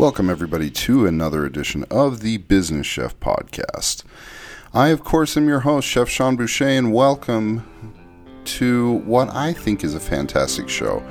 Welcome, 0.00 0.30
everybody, 0.30 0.70
to 0.70 1.04
another 1.06 1.44
edition 1.44 1.84
of 1.90 2.20
the 2.20 2.38
Business 2.38 2.86
Chef 2.86 3.20
Podcast. 3.20 4.02
I, 4.72 4.88
of 4.88 5.04
course, 5.04 5.36
am 5.36 5.46
your 5.46 5.60
host, 5.60 5.86
Chef 5.86 6.08
Sean 6.08 6.36
Boucher, 6.36 6.68
and 6.68 6.94
welcome 6.94 7.68
to 8.46 8.92
what 9.04 9.28
I 9.34 9.52
think 9.52 9.84
is 9.84 9.94
a 9.94 10.00
fantastic 10.00 10.70
show. 10.70 11.06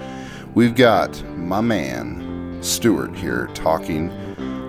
We've 0.55 0.73
got 0.73 1.23
my 1.37 1.61
man, 1.61 2.57
Stuart, 2.63 3.15
here 3.15 3.47
talking 3.53 4.09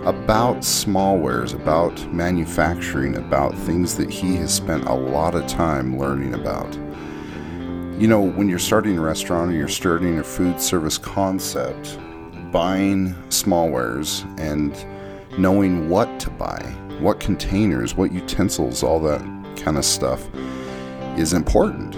about 0.05 0.59
smallwares, 0.59 1.55
about 1.55 1.99
manufacturing, 2.13 3.17
about 3.17 3.57
things 3.61 3.97
that 3.97 4.11
he 4.11 4.37
has 4.37 4.53
spent 4.53 4.85
a 4.85 4.93
lot 4.93 5.35
of 5.35 5.47
time 5.47 5.99
learning 5.99 6.35
about. 6.35 6.75
You 7.99 8.07
know, 8.07 8.21
when 8.21 8.51
you're 8.51 8.59
starting 8.59 8.99
a 8.99 9.01
restaurant 9.01 9.51
or 9.51 9.55
you're 9.55 9.67
starting 9.67 10.19
a 10.19 10.23
food 10.23 10.61
service 10.61 10.99
concept, 10.99 11.99
buying 12.53 13.15
smallwares 13.29 14.25
and 14.39 14.75
knowing 15.39 15.89
what 15.89 16.21
to 16.21 16.31
buy, 16.31 16.61
what 17.01 17.21
containers, 17.21 17.95
what 17.95 18.13
utensils, 18.13 18.83
all 18.83 19.01
that 19.01 19.21
kind 19.57 19.77
of 19.77 19.85
stuff 19.85 20.29
is 21.17 21.33
important. 21.33 21.95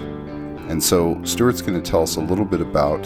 And 0.69 0.81
so 0.81 1.21
Stuart's 1.23 1.61
going 1.61 1.81
to 1.81 1.91
tell 1.91 2.03
us 2.03 2.15
a 2.15 2.21
little 2.21 2.45
bit 2.45 2.61
about 2.61 3.05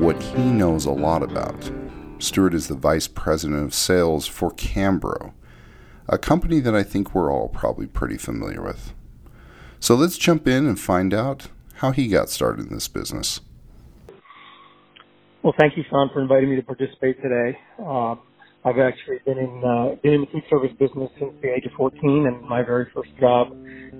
what 0.00 0.20
he 0.22 0.44
knows 0.44 0.86
a 0.86 0.90
lot 0.90 1.22
about. 1.22 1.70
Stuart 2.18 2.54
is 2.54 2.68
the 2.68 2.74
vice 2.74 3.08
president 3.08 3.62
of 3.62 3.74
sales 3.74 4.26
for 4.26 4.50
Cambro, 4.50 5.32
a 6.08 6.18
company 6.18 6.60
that 6.60 6.74
I 6.74 6.82
think 6.82 7.14
we're 7.14 7.32
all 7.32 7.48
probably 7.48 7.86
pretty 7.86 8.18
familiar 8.18 8.62
with. 8.62 8.92
So 9.78 9.94
let's 9.94 10.18
jump 10.18 10.46
in 10.46 10.66
and 10.66 10.78
find 10.78 11.14
out 11.14 11.48
how 11.74 11.92
he 11.92 12.08
got 12.08 12.28
started 12.28 12.66
in 12.66 12.74
this 12.74 12.88
business. 12.88 13.40
Well, 15.42 15.54
thank 15.58 15.74
you, 15.76 15.84
Sean, 15.88 16.10
for 16.12 16.20
inviting 16.20 16.50
me 16.50 16.56
to 16.56 16.62
participate 16.62 17.16
today. 17.22 17.56
Uh, 17.80 18.16
I've 18.62 18.78
actually 18.78 19.20
been 19.24 19.38
in 19.38 19.62
uh, 19.64 19.96
been 20.02 20.12
in 20.12 20.20
the 20.20 20.26
food 20.26 20.42
service 20.50 20.72
business 20.78 21.08
since 21.18 21.32
the 21.40 21.48
age 21.48 21.64
of 21.64 21.72
14, 21.78 22.26
and 22.26 22.42
my 22.46 22.62
very 22.62 22.88
first 22.94 23.08
job 23.18 23.48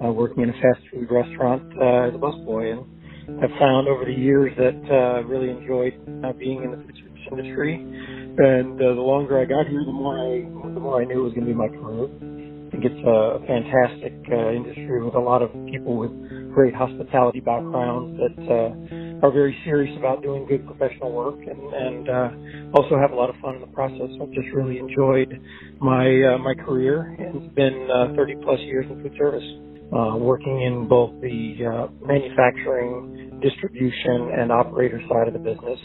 uh, 0.05 0.13
working 0.13 0.43
in 0.43 0.51
a 0.51 0.53
fast 0.53 0.85
food 0.93 1.09
restaurant 1.11 1.63
uh, 1.81 2.09
as 2.09 2.15
a 2.15 2.19
busboy, 2.19 2.77
and 2.77 3.43
I've 3.43 3.59
found 3.59 3.89
over 3.89 4.05
the 4.05 4.13
years 4.13 4.53
that 4.59 4.85
uh, 4.93 5.25
really 5.25 5.49
enjoyed 5.49 5.95
uh, 6.27 6.35
being 6.35 6.63
in 6.63 6.73
the 6.73 6.77
food 6.77 6.93
service 7.01 7.25
industry. 7.33 7.77
And 7.81 8.77
uh, 8.77 8.95
the 8.95 9.01
longer 9.01 9.41
I 9.41 9.47
got 9.47 9.67
here, 9.67 9.81
the 9.87 9.97
more 9.97 10.21
I 10.21 10.45
the 10.45 10.81
more 10.81 11.01
I 11.01 11.07
knew 11.07 11.21
it 11.21 11.25
was 11.25 11.33
going 11.33 11.47
to 11.47 11.53
be 11.53 11.57
my 11.57 11.69
career. 11.69 12.05
I 12.05 12.71
think 12.71 12.85
it's 12.85 13.05
a 13.09 13.41
fantastic 13.49 14.13
uh, 14.29 14.53
industry 14.53 15.03
with 15.03 15.15
a 15.15 15.21
lot 15.25 15.41
of 15.41 15.49
people 15.73 15.97
with 15.97 16.13
great 16.53 16.75
hospitality 16.75 17.41
backgrounds 17.41 18.21
that 18.21 18.37
uh, 18.45 19.10
are 19.23 19.31
very 19.31 19.57
serious 19.65 19.95
about 19.99 20.23
doing 20.23 20.47
good 20.47 20.67
professional 20.67 21.13
work 21.13 21.39
and, 21.41 21.61
and 21.75 22.09
uh, 22.09 22.79
also 22.79 22.97
have 22.99 23.11
a 23.11 23.15
lot 23.15 23.29
of 23.29 23.37
fun 23.43 23.57
in 23.57 23.61
the 23.61 23.67
process. 23.69 24.09
I've 24.21 24.33
just 24.33 24.49
really 24.55 24.79
enjoyed 24.79 25.41
my 25.81 26.07
uh, 26.07 26.39
my 26.39 26.55
career 26.55 27.17
and 27.19 27.43
it's 27.43 27.55
been 27.55 27.89
uh, 27.91 28.15
30 28.17 28.37
plus 28.43 28.61
years 28.61 28.87
in 28.91 29.03
food 29.03 29.15
service, 29.19 29.45
uh, 29.93 30.17
working 30.17 30.63
in 30.63 30.89
both 30.89 31.13
the 31.21 31.57
uh, 31.65 32.07
manufacturing, 32.07 33.41
distribution, 33.43 34.31
and 34.39 34.53
operator 34.53 35.01
side 35.09 35.29
of 35.29 35.35
the 35.35 35.41
business. 35.41 35.79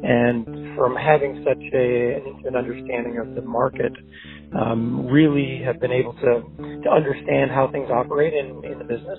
And 0.00 0.76
from 0.76 0.94
having 0.94 1.42
such 1.42 1.62
a, 1.74 2.22
an 2.46 2.54
understanding 2.54 3.18
of 3.18 3.34
the 3.34 3.42
market, 3.42 3.92
um, 4.52 5.06
really 5.06 5.60
have 5.64 5.80
been 5.80 5.92
able 5.92 6.14
to 6.14 6.42
to 6.84 6.90
understand 6.90 7.50
how 7.50 7.68
things 7.72 7.88
operate 7.90 8.32
in, 8.34 8.62
in 8.64 8.78
the 8.78 8.84
business. 8.84 9.18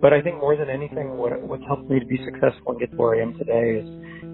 But 0.00 0.12
I 0.12 0.20
think 0.20 0.36
more 0.36 0.56
than 0.56 0.68
anything, 0.68 1.16
what 1.16 1.40
what's 1.42 1.64
helped 1.66 1.88
me 1.88 2.00
to 2.00 2.06
be 2.06 2.18
successful 2.24 2.72
and 2.72 2.80
get 2.80 2.90
to 2.90 2.96
where 2.96 3.16
I 3.16 3.22
am 3.22 3.34
today 3.38 3.80
is 3.80 3.86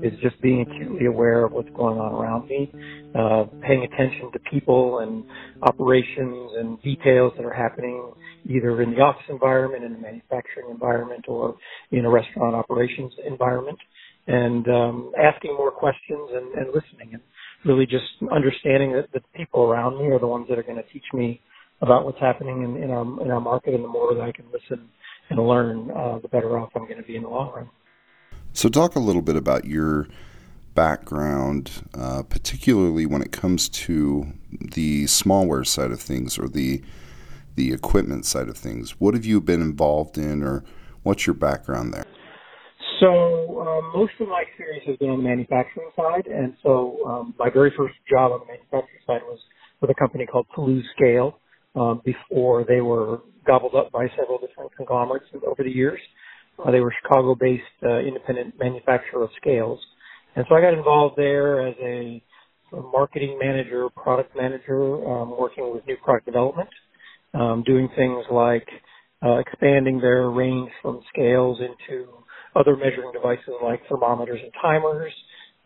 is 0.03 0.19
just 0.20 0.41
being 0.42 0.62
acutely 0.62 1.06
aware 1.06 1.44
of 1.44 1.53
what's 1.53 1.69
going 1.76 1.98
on 1.98 2.12
around 2.12 2.48
me, 2.48 2.75
uh, 3.14 3.44
paying 3.62 3.84
attention 3.84 4.32
to 4.32 4.38
people 4.50 4.98
and 4.98 5.25
operations 5.62 6.50
and 6.59 6.82
details 6.82 7.32
that 7.36 7.44
are 7.47 7.53
happening 7.54 8.12
either 8.44 8.82
in 8.82 8.91
the 8.91 9.00
office 9.00 9.22
environment, 9.28 9.84
in 9.84 9.92
the 9.92 9.98
manufacturing 9.98 10.69
environment, 10.70 11.24
or 11.28 11.54
in 11.92 12.04
a 12.04 12.10
restaurant 12.10 12.56
operations 12.56 13.12
environment, 13.24 13.78
and 14.26 14.66
um, 14.69 15.12
asking 15.16 15.54
more 15.54 15.70
questions 15.70 16.30
and, 16.34 16.53
and 16.54 16.66
listening. 16.74 17.14
And 17.14 17.22
really 17.65 17.87
just 17.87 18.05
understanding 18.31 18.93
that 18.93 19.12
the 19.12 19.21
people 19.34 19.62
around 19.62 19.99
me 19.99 20.06
are 20.11 20.19
the 20.19 20.27
ones 20.27 20.47
that 20.49 20.59
are 20.59 20.62
going 20.62 20.77
to 20.77 20.93
teach 20.93 21.05
me 21.12 21.41
about 21.81 22.05
what's 22.05 22.21
happening 22.21 22.62
in, 22.62 22.83
in 22.83 22.91
our 22.91 23.23
in 23.23 23.31
our 23.31 23.41
market, 23.41 23.75
and 23.75 23.84
the 23.84 23.89
more 23.89 24.15
that 24.15 24.21
I 24.23 24.33
can 24.33 24.45
listen 24.53 24.89
and 25.31 25.39
learn, 25.39 25.91
uh, 25.91 26.19
the 26.19 26.28
better 26.28 26.59
off 26.59 26.71
I'm 26.75 26.84
going 26.84 26.99
to 26.99 27.03
be 27.03 27.17
in 27.17 27.22
the 27.22 27.28
long 27.28 27.53
run. 27.55 27.71
So, 28.53 28.69
talk 28.69 28.95
a 28.95 29.01
little 29.01 29.22
bit 29.22 29.37
about 29.37 29.65
your 29.65 30.06
background, 30.75 31.71
uh, 31.95 32.22
particularly 32.22 33.06
when 33.06 33.22
it 33.22 33.33
comes 33.33 33.69
to 33.69 34.33
the 34.51 35.05
smallware 35.05 35.67
side 35.67 35.91
of 35.91 36.01
things 36.01 36.39
or 36.39 36.49
the 36.49 36.83
the 37.55 37.72
equipment 37.72 38.25
side 38.25 38.49
of 38.49 38.56
things. 38.56 39.01
What 39.01 39.15
have 39.15 39.27
you 39.27 39.41
been 39.41 39.61
involved 39.61 40.17
in, 40.17 40.43
or 40.43 40.65
what's 41.03 41.27
your 41.27 41.34
background 41.34 41.93
there? 41.93 42.06
So 43.03 43.11
um, 43.63 43.93
most 43.97 44.15
of 44.21 44.29
my 44.29 44.45
experience 44.49 44.87
has 44.89 44.97
been 44.99 45.11
on 45.11 45.19
the 45.19 45.29
manufacturing 45.29 45.91
side, 45.97 46.29
and 46.29 46.55
so 46.63 46.99
um, 47.07 47.35
my 47.39 47.51
very 47.51 47.73
first 47.77 47.97
job 48.11 48.33
on 48.33 48.43
the 48.43 48.47
manufacturing 48.47 49.03
side 49.07 49.23
was 49.29 49.41
with 49.83 49.91
a 49.91 49.97
company 49.97 50.27
called 50.27 50.47
Pelouze 50.57 50.85
Scale 50.97 51.39
um, 51.77 52.03
before 52.07 52.65
they 52.65 52.81
were 52.81 53.23
gobbled 53.47 53.75
up 53.77 53.93
by 53.93 54.09
several 54.19 54.39
different 54.39 54.73
conglomerates 54.79 55.27
over 55.47 55.65
the 55.65 55.71
years. 55.71 56.01
Uh, 56.65 56.71
they 56.73 56.81
were 56.81 56.95
Chicago-based 57.03 57.65
uh, 57.85 57.99
independent 57.99 58.55
manufacturer 58.61 59.25
of 59.25 59.31
scales, 59.41 59.81
and 60.37 60.47
so 60.49 60.57
I 60.57 60.63
got 60.63 60.75
involved 60.75 61.17
there 61.19 61.69
as 61.69 61.77
a, 61.83 62.25
marketing 62.95 63.39
manager, 63.39 63.91
product 63.91 64.37
manager, 64.37 65.07
um, 65.07 65.37
working 65.39 65.75
with 65.75 65.87
new 65.89 65.97
product 66.05 66.27
development, 66.27 66.71
um, 67.34 67.65
doing 67.67 67.89
things 67.97 68.25
like 68.31 68.69
uh, 69.27 69.39
expanding 69.39 70.01
their 70.01 70.31
range 70.31 70.71
from 70.83 71.03
scales 71.13 71.61
into 71.61 72.22
other 72.57 72.77
measuring 72.77 73.13
devices 73.13 73.55
like 73.63 73.81
thermometers 73.89 74.41
and 74.43 74.53
timers, 74.61 75.13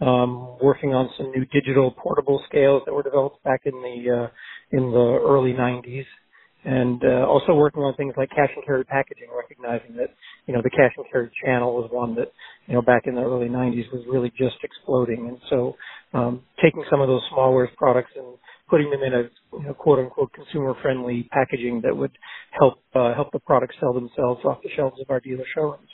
um, 0.01 0.59
working 0.63 0.95
on 0.95 1.11
some 1.17 1.31
new 1.33 1.45
digital 1.47 1.91
portable 1.93 2.43
scales 2.49 2.83
that 2.87 2.93
were 2.93 3.03
developed 3.03 3.43
back 3.45 3.63
in 3.65 3.73
the 3.73 4.25
uh, 4.25 4.29
in 4.73 4.91
the 4.91 5.21
early 5.25 5.53
90s, 5.53 6.05
and 6.65 7.03
uh, 7.05 7.27
also 7.27 7.55
working 7.55 7.83
on 7.83 7.95
things 7.97 8.15
like 8.17 8.29
cash 8.31 8.51
and 8.57 8.65
carry 8.67 8.85
packaging, 8.85 9.29
recognizing 9.35 9.97
that 9.97 10.11
you 10.47 10.55
know 10.55 10.61
the 10.63 10.71
cash 10.71 10.93
and 10.97 11.07
carry 11.11 11.31
channel 11.45 11.75
was 11.77 11.89
one 11.93 12.15
that 12.17 12.33
you 12.67 12.75
know 12.75 12.83
back 12.83 13.03
in 13.07 13.15
the 13.15 13.23
early 13.23 13.49
90s 13.49 13.91
was 13.93 14.05
really 14.09 14.31
just 14.37 14.57
exploding, 14.63 15.29
and 15.29 15.39
so 15.51 15.77
um, 16.15 16.43
taking 16.63 16.85
some 16.91 17.01
of 17.01 17.09
those 17.09 17.23
smallwares 17.33 17.75
products 17.77 18.11
and 18.17 18.27
putting 18.69 18.91
them 18.91 19.03
in 19.03 19.15
a 19.15 19.23
you 19.59 19.67
know, 19.67 19.75
quote 19.75 19.99
unquote 19.99 20.33
consumer 20.33 20.75
friendly 20.83 21.29
packaging 21.33 21.81
that 21.85 21.97
would 21.97 22.13
help 22.59 22.75
uh, 22.95 23.15
help 23.15 23.33
the 23.33 23.41
products 23.41 23.77
sell 23.81 23.93
themselves 23.93 24.45
off 24.45 24.59
the 24.63 24.71
shelves 24.77 25.01
of 25.01 25.11
our 25.11 25.21
dealer 25.21 25.45
showrooms. 25.55 25.89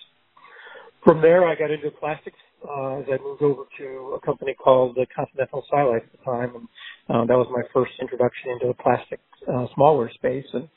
From 1.04 1.20
there, 1.20 1.48
I 1.48 1.56
got 1.56 1.70
into 1.72 1.90
plastics 1.90 2.38
uh, 2.62 3.00
as 3.00 3.06
I 3.12 3.18
moved 3.22 3.42
over 3.42 3.64
to 3.78 4.16
a 4.16 4.20
company 4.24 4.54
called 4.54 4.94
the 4.94 5.04
Continental 5.14 5.64
Silite 5.72 6.04
at 6.04 6.12
the 6.12 6.24
time, 6.24 6.54
and 6.54 6.68
uh, 7.08 7.24
that 7.26 7.36
was 7.36 7.48
my 7.50 7.62
first 7.74 7.92
introduction 8.00 8.50
into 8.52 8.68
the 8.68 8.74
plastic 8.74 9.18
uh, 9.48 9.66
smallware 9.76 10.12
space. 10.14 10.46
And 10.52 10.68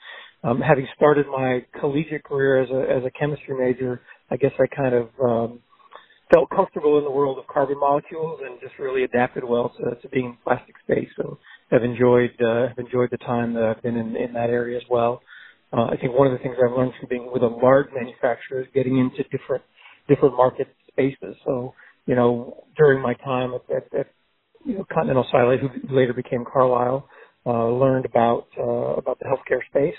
um, 0.44 0.62
having 0.62 0.88
started 0.96 1.28
my 1.28 1.64
collegiate 1.80 2.24
career 2.24 2.64
as 2.64 2.70
a 2.72 2.98
as 2.98 3.04
a 3.06 3.12
chemistry 3.12 3.56
major, 3.56 4.02
I 4.32 4.38
guess 4.38 4.52
I 4.60 4.66
kind 4.76 4.96
of 4.96 5.10
um, 5.24 5.60
felt 6.34 6.50
comfortable 6.50 6.98
in 6.98 7.04
the 7.04 7.12
world 7.12 7.38
of 7.38 7.46
carbon 7.46 7.80
molecules 7.80 8.42
and 8.44 8.60
just 8.62 8.80
really 8.80 9.04
adapted 9.04 9.44
well 9.44 9.74
to, 9.78 9.96
to 10.02 10.10
being 10.10 10.26
in 10.26 10.32
the 10.32 10.38
plastic 10.44 10.76
space. 10.84 11.12
And 11.20 11.38
have 11.70 11.84
enjoyed 11.84 12.34
uh, 12.42 12.70
have 12.70 12.80
enjoyed 12.80 13.10
the 13.12 13.18
time 13.18 13.54
that 13.54 13.64
I've 13.64 13.84
been 13.84 13.96
in, 13.98 14.16
in 14.16 14.34
that 14.34 14.50
area 14.50 14.78
as 14.78 14.84
well. 14.90 15.22
Uh, 15.72 15.86
I 15.86 15.98
think 15.98 16.18
one 16.18 16.26
of 16.26 16.34
the 16.34 16.40
things 16.40 16.56
I've 16.58 16.76
learned 16.76 16.94
from 17.00 17.10
being 17.10 17.30
with 17.32 17.44
a 17.44 17.48
large 17.48 17.88
manufacturer 17.94 18.62
is 18.62 18.68
getting 18.74 18.98
into 18.98 19.22
different 19.30 19.64
different 20.08 20.36
market 20.36 20.68
spaces. 20.88 21.36
So, 21.46 21.74
you 22.06 22.16
know, 22.16 22.66
during 22.78 23.02
my 23.02 23.14
time 23.16 23.54
at, 23.54 23.76
at, 23.76 24.00
at 24.00 24.08
you 24.66 24.78
know, 24.78 24.86
Continental 24.92 25.26
Silite, 25.34 25.60
who 25.60 25.96
later 25.96 26.14
became 26.14 26.44
Carlisle, 26.46 27.08
uh, 27.46 27.70
learned 27.70 28.06
about 28.06 28.48
uh, 28.58 28.96
about 28.98 29.20
the 29.20 29.26
healthcare 29.26 29.64
space. 29.70 29.96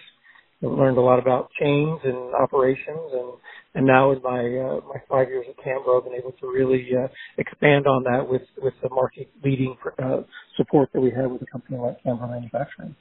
Learned 0.62 0.96
a 0.96 1.02
lot 1.02 1.18
about 1.18 1.50
chains 1.60 2.00
and 2.02 2.34
operations, 2.34 3.12
and 3.12 3.32
and 3.74 3.86
now 3.86 4.10
in 4.12 4.22
my 4.22 4.40
uh, 4.40 4.80
my 4.88 5.00
five 5.08 5.28
years 5.28 5.44
at 5.48 5.56
Cambro, 5.62 5.98
I've 5.98 6.04
been 6.04 6.18
able 6.18 6.32
to 6.40 6.46
really 6.46 6.88
uh, 6.96 7.08
expand 7.36 7.86
on 7.86 8.02
that 8.04 8.26
with 8.26 8.42
with 8.60 8.72
the 8.82 8.88
market 8.88 9.30
leading 9.44 9.76
uh, 10.02 10.22
support 10.56 10.88
that 10.94 11.00
we 11.00 11.10
have 11.10 11.30
with 11.30 11.42
a 11.42 11.46
company 11.46 11.76
like 11.78 12.02
Cambro 12.02 12.28
Manufacturing. 12.30 12.96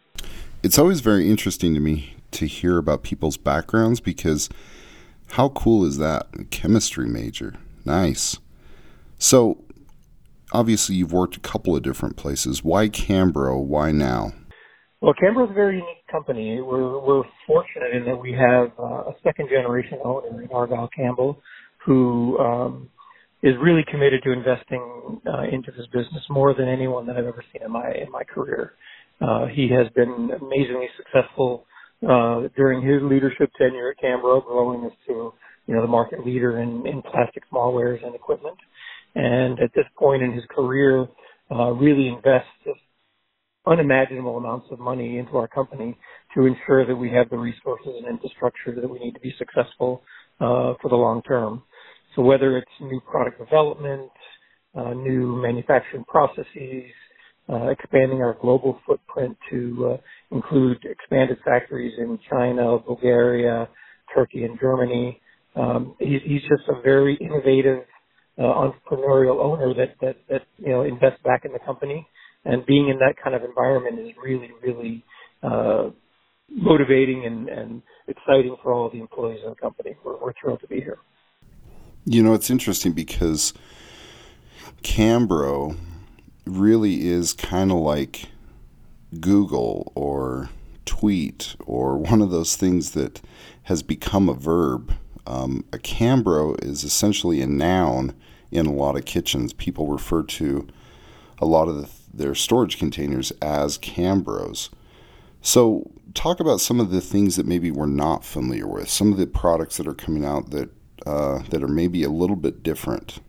it's 0.63 0.77
always 0.77 0.99
very 0.99 1.29
interesting 1.29 1.73
to 1.73 1.79
me 1.79 2.15
to 2.31 2.45
hear 2.45 2.77
about 2.77 3.03
people's 3.03 3.37
backgrounds 3.37 4.01
because 4.01 4.49
how 5.31 5.49
cool 5.49 5.85
is 5.85 5.97
that? 5.97 6.27
A 6.39 6.45
chemistry 6.45 7.07
major. 7.07 7.55
Nice. 7.83 8.37
So, 9.17 9.63
obviously, 10.51 10.95
you've 10.95 11.13
worked 11.13 11.37
a 11.37 11.39
couple 11.39 11.75
of 11.75 11.83
different 11.83 12.17
places. 12.17 12.63
Why 12.63 12.89
Cambro? 12.89 13.61
Why 13.63 13.91
now? 13.91 14.33
Well, 15.01 15.13
Cambro 15.13 15.45
is 15.45 15.51
a 15.51 15.53
very 15.53 15.75
unique 15.75 16.07
company. 16.11 16.61
We're, 16.61 16.99
we're 16.99 17.23
fortunate 17.45 17.93
in 17.93 18.05
that 18.05 18.15
we 18.15 18.31
have 18.31 18.71
uh, 18.79 19.09
a 19.09 19.13
second 19.23 19.49
generation 19.49 19.99
owner 20.03 20.47
Argyle 20.51 20.89
Campbell 20.95 21.41
who 21.85 22.37
um, 22.39 22.89
is 23.43 23.53
really 23.61 23.83
committed 23.89 24.23
to 24.23 24.31
investing 24.31 25.21
uh, 25.27 25.43
into 25.43 25.71
this 25.71 25.85
business 25.87 26.23
more 26.29 26.55
than 26.55 26.67
anyone 26.67 27.05
that 27.05 27.17
I've 27.17 27.25
ever 27.25 27.43
seen 27.53 27.61
in 27.63 27.71
my 27.71 27.91
in 27.91 28.11
my 28.11 28.23
career. 28.23 28.73
Uh, 29.21 29.45
he 29.53 29.69
has 29.69 29.91
been 29.93 30.31
amazingly 30.41 30.87
successful 30.97 31.65
uh, 32.03 32.47
during 32.55 32.81
his 32.81 33.01
leadership 33.03 33.51
tenure 33.57 33.91
at 33.91 34.03
Cambro, 34.03 34.45
growing 34.45 34.85
us 34.85 34.93
to 35.07 35.33
you 35.67 35.75
know 35.75 35.81
the 35.81 35.87
market 35.87 36.25
leader 36.25 36.59
in, 36.59 36.85
in 36.85 37.01
plastic 37.01 37.43
smallwares 37.51 38.05
and 38.05 38.15
equipment. 38.15 38.57
And 39.15 39.59
at 39.59 39.73
this 39.73 39.85
point 39.97 40.21
in 40.23 40.33
his 40.33 40.43
career, 40.53 41.07
uh, 41.51 41.71
really 41.71 42.07
invests 42.07 42.49
unimaginable 43.67 44.37
amounts 44.37 44.67
of 44.71 44.79
money 44.79 45.17
into 45.17 45.37
our 45.37 45.47
company 45.47 45.97
to 46.35 46.45
ensure 46.45 46.85
that 46.85 46.95
we 46.95 47.09
have 47.11 47.29
the 47.29 47.37
resources 47.37 47.93
and 47.97 48.07
infrastructure 48.07 48.73
that 48.75 48.89
we 48.89 48.99
need 48.99 49.13
to 49.13 49.19
be 49.19 49.33
successful 49.37 50.03
uh, 50.39 50.73
for 50.81 50.89
the 50.89 50.95
long 50.95 51.21
term. 51.23 51.63
So 52.15 52.21
whether 52.21 52.57
it's 52.57 52.71
new 52.79 53.01
product 53.01 53.39
development, 53.39 54.11
uh, 54.75 54.93
new 54.93 55.41
manufacturing 55.41 56.03
processes, 56.05 56.85
uh, 57.49 57.67
expanding 57.67 58.21
our 58.21 58.35
global 58.41 58.79
footprint 58.85 59.37
to 59.49 59.93
uh, 59.93 60.35
include 60.35 60.83
expanded 60.85 61.37
factories 61.45 61.93
in 61.97 62.19
China, 62.29 62.77
Bulgaria, 62.79 63.69
Turkey, 64.13 64.43
and 64.43 64.59
Germany. 64.59 65.21
Um, 65.55 65.95
he's, 65.99 66.21
he's 66.23 66.41
just 66.41 66.63
a 66.67 66.81
very 66.81 67.15
innovative 67.15 67.83
uh, 68.37 68.41
entrepreneurial 68.41 69.39
owner 69.43 69.73
that, 69.73 69.95
that 70.01 70.17
that 70.29 70.41
you 70.57 70.69
know 70.69 70.81
invests 70.83 71.21
back 71.23 71.45
in 71.45 71.53
the 71.53 71.59
company, 71.59 72.07
and 72.43 72.65
being 72.65 72.89
in 72.89 72.97
that 72.99 73.15
kind 73.23 73.35
of 73.35 73.43
environment 73.43 73.99
is 73.99 74.13
really 74.21 74.51
really 74.61 75.03
uh, 75.43 75.89
motivating 76.49 77.25
and, 77.25 77.49
and 77.49 77.81
exciting 78.07 78.55
for 78.61 78.73
all 78.73 78.89
the 78.89 78.99
employees 78.99 79.39
in 79.43 79.51
the 79.51 79.55
company. 79.55 79.95
We're, 80.03 80.17
we're 80.17 80.33
thrilled 80.41 80.61
to 80.61 80.67
be 80.67 80.81
here. 80.81 80.97
You 82.05 82.21
know, 82.21 82.33
it's 82.33 82.49
interesting 82.49 82.91
because 82.93 83.53
Cambro 84.83 85.75
really 86.45 87.07
is 87.07 87.33
kind 87.33 87.71
of 87.71 87.77
like 87.77 88.29
Google 89.19 89.91
or 89.95 90.49
tweet 90.85 91.55
or 91.65 91.97
one 91.97 92.21
of 92.21 92.31
those 92.31 92.55
things 92.55 92.91
that 92.91 93.21
has 93.63 93.83
become 93.83 94.29
a 94.29 94.33
verb. 94.33 94.93
Um, 95.27 95.65
a 95.73 95.77
Cambro 95.77 96.63
is 96.63 96.83
essentially 96.83 97.41
a 97.41 97.47
noun 97.47 98.15
in 98.51 98.65
a 98.65 98.73
lot 98.73 98.95
of 98.95 99.05
kitchens. 99.05 99.53
People 99.53 99.87
refer 99.87 100.23
to 100.23 100.67
a 101.39 101.45
lot 101.45 101.67
of 101.67 101.75
the, 101.75 101.89
their 102.13 102.35
storage 102.35 102.77
containers 102.77 103.31
as 103.41 103.77
Cambros. 103.77 104.69
So, 105.41 105.91
talk 106.13 106.39
about 106.39 106.61
some 106.61 106.79
of 106.79 106.91
the 106.91 107.01
things 107.01 107.35
that 107.35 107.45
maybe 107.45 107.69
we're 107.69 107.85
not 107.85 108.23
familiar 108.23 108.67
with, 108.67 108.89
some 108.89 109.11
of 109.11 109.17
the 109.17 109.27
products 109.27 109.77
that 109.77 109.87
are 109.87 109.93
coming 109.93 110.25
out 110.25 110.51
that 110.51 110.69
uh, 111.05 111.39
that 111.49 111.61
are 111.61 111.67
maybe 111.67 112.03
a 112.03 112.09
little 112.09 112.35
bit 112.35 112.63
different? 112.63 113.19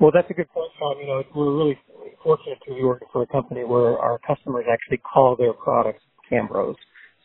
Well, 0.00 0.10
that's 0.14 0.30
a 0.30 0.34
good 0.34 0.50
point, 0.50 0.72
Sean. 0.78 0.98
You 1.00 1.06
know, 1.08 1.24
we're 1.36 1.56
really 1.56 1.78
fortunate 2.24 2.58
to 2.68 2.74
be 2.74 2.84
working 2.84 3.08
for 3.12 3.22
a 3.22 3.28
company 3.28 3.64
where 3.64 3.98
our 3.98 4.18
customers 4.26 4.66
actually 4.72 4.98
call 4.98 5.36
their 5.36 5.54
products 5.54 6.02
Cambros. 6.32 6.76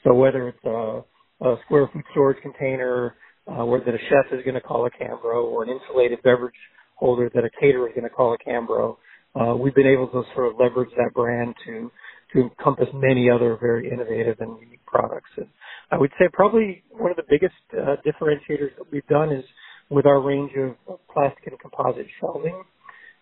So 0.03 0.13
whether 0.13 0.49
it's 0.49 0.65
a, 0.65 1.03
a 1.45 1.57
square 1.65 1.89
foot 1.93 2.03
storage 2.11 2.41
container, 2.43 3.15
uh, 3.47 3.65
that 3.85 3.95
a 3.95 3.99
chef 4.09 4.33
is 4.37 4.43
going 4.45 4.55
to 4.55 4.61
call 4.61 4.85
a 4.85 4.91
Cambro, 4.91 5.45
or 5.45 5.63
an 5.63 5.69
insulated 5.69 6.21
beverage 6.23 6.55
holder 6.97 7.31
that 7.33 7.43
a 7.45 7.49
caterer 7.59 7.89
is 7.89 7.95
going 7.95 8.03
to 8.07 8.11
call 8.15 8.35
a 8.35 8.37
Cambro, 8.49 8.97
uh, 9.35 9.55
we've 9.55 9.75
been 9.75 9.87
able 9.87 10.07
to 10.09 10.23
sort 10.35 10.47
of 10.51 10.59
leverage 10.59 10.91
that 10.97 11.13
brand 11.15 11.55
to 11.65 11.91
to 12.33 12.41
encompass 12.43 12.87
many 12.93 13.29
other 13.29 13.57
very 13.59 13.89
innovative 13.91 14.37
and 14.39 14.59
unique 14.61 14.85
products. 14.85 15.31
And 15.37 15.47
I 15.91 15.97
would 15.97 16.11
say 16.19 16.27
probably 16.33 16.83
one 16.91 17.11
of 17.11 17.17
the 17.17 17.23
biggest 17.29 17.55
uh, 17.73 17.97
differentiators 18.05 18.75
that 18.77 18.85
we've 18.91 19.07
done 19.07 19.31
is 19.31 19.45
with 19.89 20.05
our 20.05 20.21
range 20.21 20.51
of 20.57 20.99
plastic 21.13 21.47
and 21.47 21.59
composite 21.59 22.07
shelving. 22.19 22.63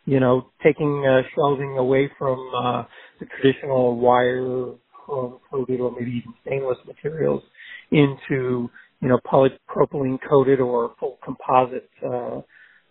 You 0.05 0.19
know, 0.19 0.47
taking 0.63 1.05
uh, 1.05 1.21
shelving 1.35 1.77
away 1.77 2.11
from 2.17 2.51
uh, 2.55 2.83
the 3.19 3.27
traditional 3.27 3.97
wire 3.97 4.73
coated 5.07 5.79
or 5.81 5.91
maybe 5.91 6.11
even 6.11 6.33
stainless 6.45 6.77
materials 6.87 7.43
into 7.91 8.69
you 9.01 9.09
know 9.09 9.19
polypropylene 9.31 10.19
coated 10.29 10.59
or 10.59 10.93
full 10.99 11.17
composite 11.23 11.89
uh, 12.05 12.41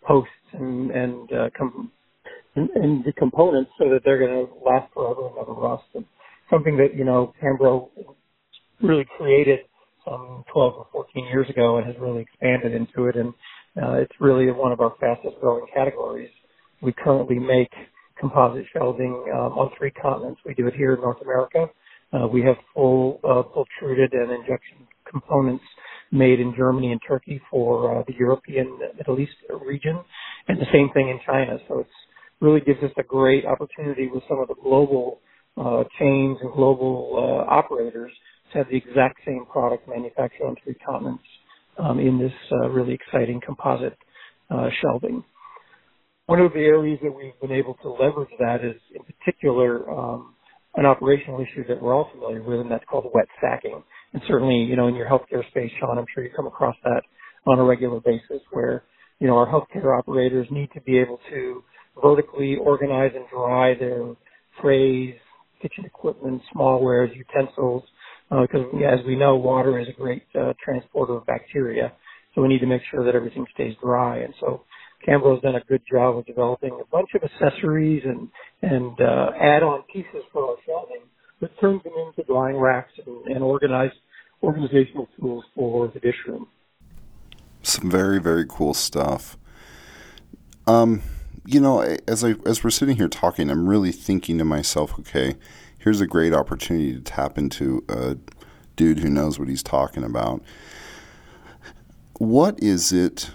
posts 0.07 0.31
and 0.55 0.91
and, 0.91 1.33
uh, 1.33 1.51
com- 1.57 1.93
and 2.57 2.71
and 2.71 3.05
the 3.05 3.13
components 3.13 3.71
so 3.79 3.89
that 3.91 4.01
they're 4.05 4.19
going 4.19 4.47
to 4.47 4.53
last 4.65 4.93
forever 4.95 5.29
and 5.29 5.37
never 5.37 5.53
rust. 5.53 5.85
And 5.95 6.05
something 6.51 6.77
that 6.79 6.97
you 6.97 7.05
know 7.05 7.35
Cambro 7.43 7.91
really 8.83 9.07
created 9.19 9.61
some 10.05 10.45
12 10.53 10.75
or 10.75 10.87
14 10.93 11.27
years 11.27 11.49
ago 11.51 11.79
and 11.79 11.87
has 11.87 11.97
really 12.01 12.23
expanded 12.23 12.75
into 12.75 13.09
it. 13.09 13.17
And 13.17 13.33
uh, 13.81 13.95
it's 13.95 14.13
really 14.21 14.51
one 14.51 14.73
of 14.73 14.81
our 14.81 14.95
fastest 15.01 15.37
growing 15.41 15.67
categories. 15.75 16.31
We 16.83 16.93
currently 16.93 17.39
make 17.39 17.71
composite 18.19 18.67
shelving 18.73 19.25
um, 19.33 19.59
on 19.59 19.71
three 19.79 19.91
continents. 19.91 20.41
We 20.45 20.55
do 20.55 20.67
it 20.67 20.75
here 20.75 20.95
in 20.95 21.01
North 21.01 21.23
America. 21.23 21.67
Uh, 22.13 22.27
we 22.27 22.43
have 22.43 22.57
full 22.75 23.21
uh, 23.25 23.43
pultruded 23.55 24.13
and 24.13 24.31
injection 24.31 24.87
components 25.11 25.65
made 26.11 26.41
in 26.41 26.55
Germany 26.57 26.93
and 26.93 27.01
Turkey 27.07 27.41
for 27.51 28.01
uh, 28.01 28.05
the 28.07 28.15
European 28.19 28.79
Middle 28.99 29.19
East 29.19 29.33
region, 29.65 29.99
and 30.49 30.61
the 30.61 30.67
same 30.73 30.91
thing 30.93 31.09
in 31.09 31.19
China. 31.25 31.59
So 31.69 31.81
it 31.81 31.87
really 32.41 32.61
gives 32.61 32.83
us 32.83 32.91
a 32.99 33.03
great 33.03 33.47
opportunity 33.47 34.09
with 34.13 34.23
some 34.29 34.41
of 34.41 34.49
the 34.49 34.55
global 34.63 35.21
uh, 35.57 35.85
chains 35.99 36.37
and 36.43 36.53
global 36.53 37.15
uh, 37.17 37.51
operators 37.51 38.13
to 38.53 38.59
have 38.59 38.69
the 38.69 38.77
exact 38.77 39.21
same 39.27 39.47
product 39.51 39.89
manufactured 39.89 40.45
on 40.45 40.57
three 40.63 40.75
continents 40.87 41.25
um, 41.79 41.99
in 41.99 42.19
this 42.19 42.33
uh, 42.53 42.69
really 42.69 42.95
exciting 42.95 43.41
composite 43.45 43.97
uh, 44.51 44.69
shelving. 44.81 45.25
One 46.27 46.41
of 46.41 46.53
the 46.53 46.61
areas 46.61 46.99
that 47.03 47.13
we've 47.13 47.39
been 47.41 47.53
able 47.53 47.75
to 47.83 47.91
leverage 47.91 48.31
that 48.39 48.65
is, 48.65 48.81
in 48.95 49.03
particular, 49.05 49.91
um, 49.91 50.35
an 50.77 50.87
operational 50.87 51.41
issue 51.41 51.67
that 51.69 51.83
we're 51.83 51.95
all 51.95 52.09
familiar 52.13 52.43
with, 52.43 52.61
and 52.61 52.71
that's 52.71 52.85
called 52.89 53.11
wet 53.13 53.27
stacking. 53.39 53.83
And 54.13 54.23
certainly, 54.29 54.57
you 54.57 54.77
know, 54.77 54.89
in 54.89 54.95
your 54.95 55.09
healthcare 55.09 55.47
space, 55.51 55.71
Sean, 55.81 55.99
I'm 55.99 56.07
sure 56.15 56.25
you 56.25 56.31
come 56.35 56.47
across 56.47 56.77
that 56.85 57.03
on 57.47 57.59
a 57.59 57.65
regular 57.65 58.01
basis, 58.01 58.41
where 58.53 58.85
you 59.19 59.27
know 59.27 59.37
our 59.37 59.47
healthcare 59.47 59.99
operators 59.99 60.47
need 60.51 60.71
to 60.75 60.81
be 60.83 60.99
able 60.99 61.19
to 61.31 61.65
vertically 62.03 62.57
organize 62.57 63.13
and 63.15 63.25
dry 63.31 63.75
their 63.75 64.15
trays, 64.61 65.15
kitchen 65.61 65.85
equipment, 65.85 66.41
smallwares, 66.55 67.11
utensils, 67.17 67.83
because 68.41 68.67
uh, 68.75 68.85
as 68.85 69.05
we 69.07 69.17
know, 69.17 69.37
water 69.37 69.79
is 69.79 69.89
a 69.89 69.93
great 69.93 70.25
uh, 70.35 70.55
transporter 70.65 71.15
of 71.15 71.27
bacteria. 71.27 71.93
So 72.35 72.41
we 72.41 72.49
need 72.49 72.61
to 72.61 72.67
make 72.67 72.83
sure 72.91 73.05
that 73.05 73.15
everything 73.15 73.47
stays 73.55 73.75
dry. 73.83 74.19
And 74.19 74.33
so 74.41 74.65
Cambro 75.07 75.35
has 75.35 75.43
done 75.43 75.57
a 75.57 75.65
good 75.69 75.83
job 75.91 76.17
of 76.17 76.27
developing 76.27 76.73
a 76.81 76.87
bunch 76.91 77.11
of 77.15 77.23
accessories 77.23 78.03
and 78.05 78.29
and 78.63 78.99
uh, 79.01 79.31
add-on 79.39 79.83
pieces 79.93 80.23
for 80.33 80.51
our 80.51 80.57
shelving 80.65 81.03
that 81.41 81.51
turns 81.61 81.83
them 81.83 81.93
into 82.07 82.23
drying 82.27 82.57
racks 82.57 82.93
and, 83.05 83.35
and 83.35 83.43
organized 83.43 83.95
organizational 84.43 85.09
tools 85.21 85.45
for 85.55 85.89
the 85.89 86.01
dish 86.01 86.17
room. 86.27 86.47
Some 87.63 87.91
very 87.91 88.21
very 88.21 88.47
cool 88.49 88.73
stuff. 88.73 89.37
Um, 90.67 91.03
you 91.45 91.61
know, 91.61 91.81
as 92.07 92.25
I 92.25 92.37
as 92.47 92.65
we're 92.65 92.71
sitting 92.71 92.97
here 92.97 93.09
talking, 93.09 93.51
I'm 93.51 93.69
really 93.69 93.93
thinking 93.93 94.39
to 94.39 94.45
myself, 94.45 94.99
okay, 95.01 95.35
here's 95.83 96.01
a 96.01 96.07
great 96.07 96.33
opportunity 96.33 96.95
to 96.95 97.01
tap 97.01 97.37
into 97.37 97.85
a 97.89 98.17
dude 98.77 99.01
who 99.01 99.11
knows 99.11 99.39
what 99.39 99.49
he's 99.49 99.63
talking 99.63 100.05
about. 100.05 100.43
What 102.19 102.63
is 102.63 102.93
it 102.93 103.31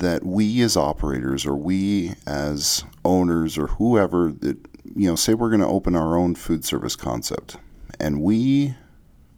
that 0.00 0.24
we 0.24 0.60
as 0.62 0.76
operators 0.76 1.46
or 1.46 1.54
we 1.54 2.14
as 2.26 2.84
owners 3.04 3.56
or 3.56 3.68
whoever 3.68 4.32
that 4.32 4.58
you 4.96 5.08
know 5.08 5.14
say 5.14 5.34
we're 5.34 5.50
going 5.50 5.60
to 5.60 5.68
open 5.68 5.94
our 5.94 6.16
own 6.16 6.34
food 6.34 6.64
service 6.64 6.96
concept 6.96 7.56
and 8.00 8.20
we 8.20 8.74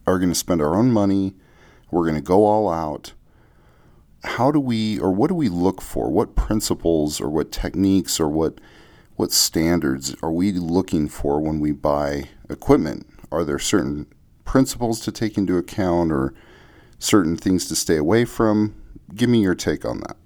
are 0.07 0.19
going 0.19 0.31
to 0.31 0.35
spend 0.35 0.63
our 0.63 0.77
own 0.77 0.91
money, 0.91 1.35
we're 1.91 2.05
going 2.05 2.15
to 2.15 2.23
go 2.23 2.47
all 2.47 2.71
out. 2.71 3.13
How 4.25 4.51
do 4.51 4.59
we 4.59 4.99
or 4.99 5.13
what 5.13 5.29
do 5.29 5.35
we 5.35 5.51
look 5.51 5.83
for? 5.83 6.11
What 6.11 6.37
principles 6.37 7.21
or 7.21 7.29
what 7.29 7.53
techniques 7.53 8.19
or 8.19 8.29
what 8.29 8.61
what 9.17 9.33
standards 9.33 10.15
are 10.23 10.31
we 10.31 10.53
looking 10.53 11.09
for 11.09 11.41
when 11.41 11.59
we 11.59 11.73
buy 11.73 12.29
equipment? 12.49 13.07
Are 13.33 13.45
there 13.45 13.59
certain 13.59 14.07
principles 14.45 15.01
to 15.01 15.13
take 15.13 15.37
into 15.37 15.57
account 15.57 16.13
or 16.13 16.35
certain 16.99 17.37
things 17.37 17.67
to 17.69 17.77
stay 17.77 17.97
away 17.97 18.25
from? 18.25 18.75
Give 19.15 19.29
me 19.29 19.41
your 19.41 19.55
take 19.55 19.85
on 19.85 20.01
that. 20.01 20.17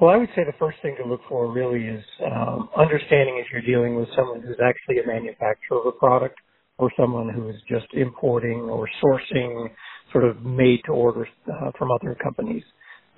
Well, 0.00 0.10
I 0.10 0.16
would 0.16 0.30
say 0.34 0.44
the 0.44 0.54
first 0.58 0.78
thing 0.80 0.96
to 1.02 1.06
look 1.06 1.20
for 1.28 1.52
really 1.52 1.84
is 1.86 2.04
um, 2.24 2.70
understanding 2.76 3.42
if 3.44 3.52
you're 3.52 3.60
dealing 3.60 3.96
with 3.96 4.08
someone 4.16 4.40
who's 4.40 4.56
actually 4.64 4.98
a 4.98 5.06
manufacturer 5.06 5.78
of 5.78 5.86
a 5.86 5.92
product 5.92 6.38
or 6.78 6.90
someone 6.98 7.28
who 7.28 7.50
is 7.50 7.56
just 7.68 7.86
importing 7.92 8.60
or 8.60 8.88
sourcing 9.02 9.68
sort 10.10 10.24
of 10.24 10.42
made 10.42 10.80
to 10.86 10.92
order 10.92 11.28
uh, 11.52 11.70
from 11.78 11.90
other 11.90 12.16
companies. 12.22 12.62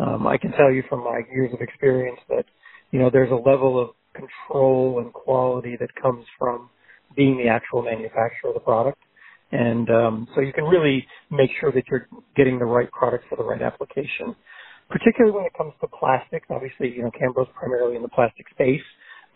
Um, 0.00 0.26
I 0.26 0.36
can 0.36 0.50
tell 0.52 0.72
you 0.72 0.82
from 0.88 1.04
my 1.04 1.20
years 1.32 1.52
of 1.54 1.60
experience 1.60 2.18
that, 2.28 2.44
you 2.90 2.98
know, 2.98 3.10
there's 3.12 3.30
a 3.30 3.36
level 3.36 3.80
of 3.80 3.90
that 5.80 5.90
comes 6.00 6.26
from 6.38 6.70
being 7.16 7.38
the 7.38 7.48
actual 7.48 7.82
manufacturer 7.82 8.50
of 8.50 8.54
the 8.54 8.60
product. 8.60 8.98
And 9.52 9.88
um, 9.90 10.28
so 10.34 10.42
you 10.42 10.52
can 10.52 10.64
really 10.64 11.06
make 11.30 11.50
sure 11.60 11.72
that 11.72 11.84
you're 11.90 12.08
getting 12.36 12.58
the 12.58 12.66
right 12.66 12.90
product 12.92 13.24
for 13.30 13.36
the 13.36 13.44
right 13.44 13.62
application. 13.62 14.36
Particularly 14.90 15.36
when 15.36 15.46
it 15.46 15.52
comes 15.56 15.72
to 15.80 15.88
plastics, 15.88 16.46
obviously, 16.50 16.92
you 16.94 17.02
know, 17.02 17.10
Cambro's 17.18 17.48
primarily 17.58 17.96
in 17.96 18.02
the 18.02 18.08
plastic 18.08 18.46
space, 18.50 18.82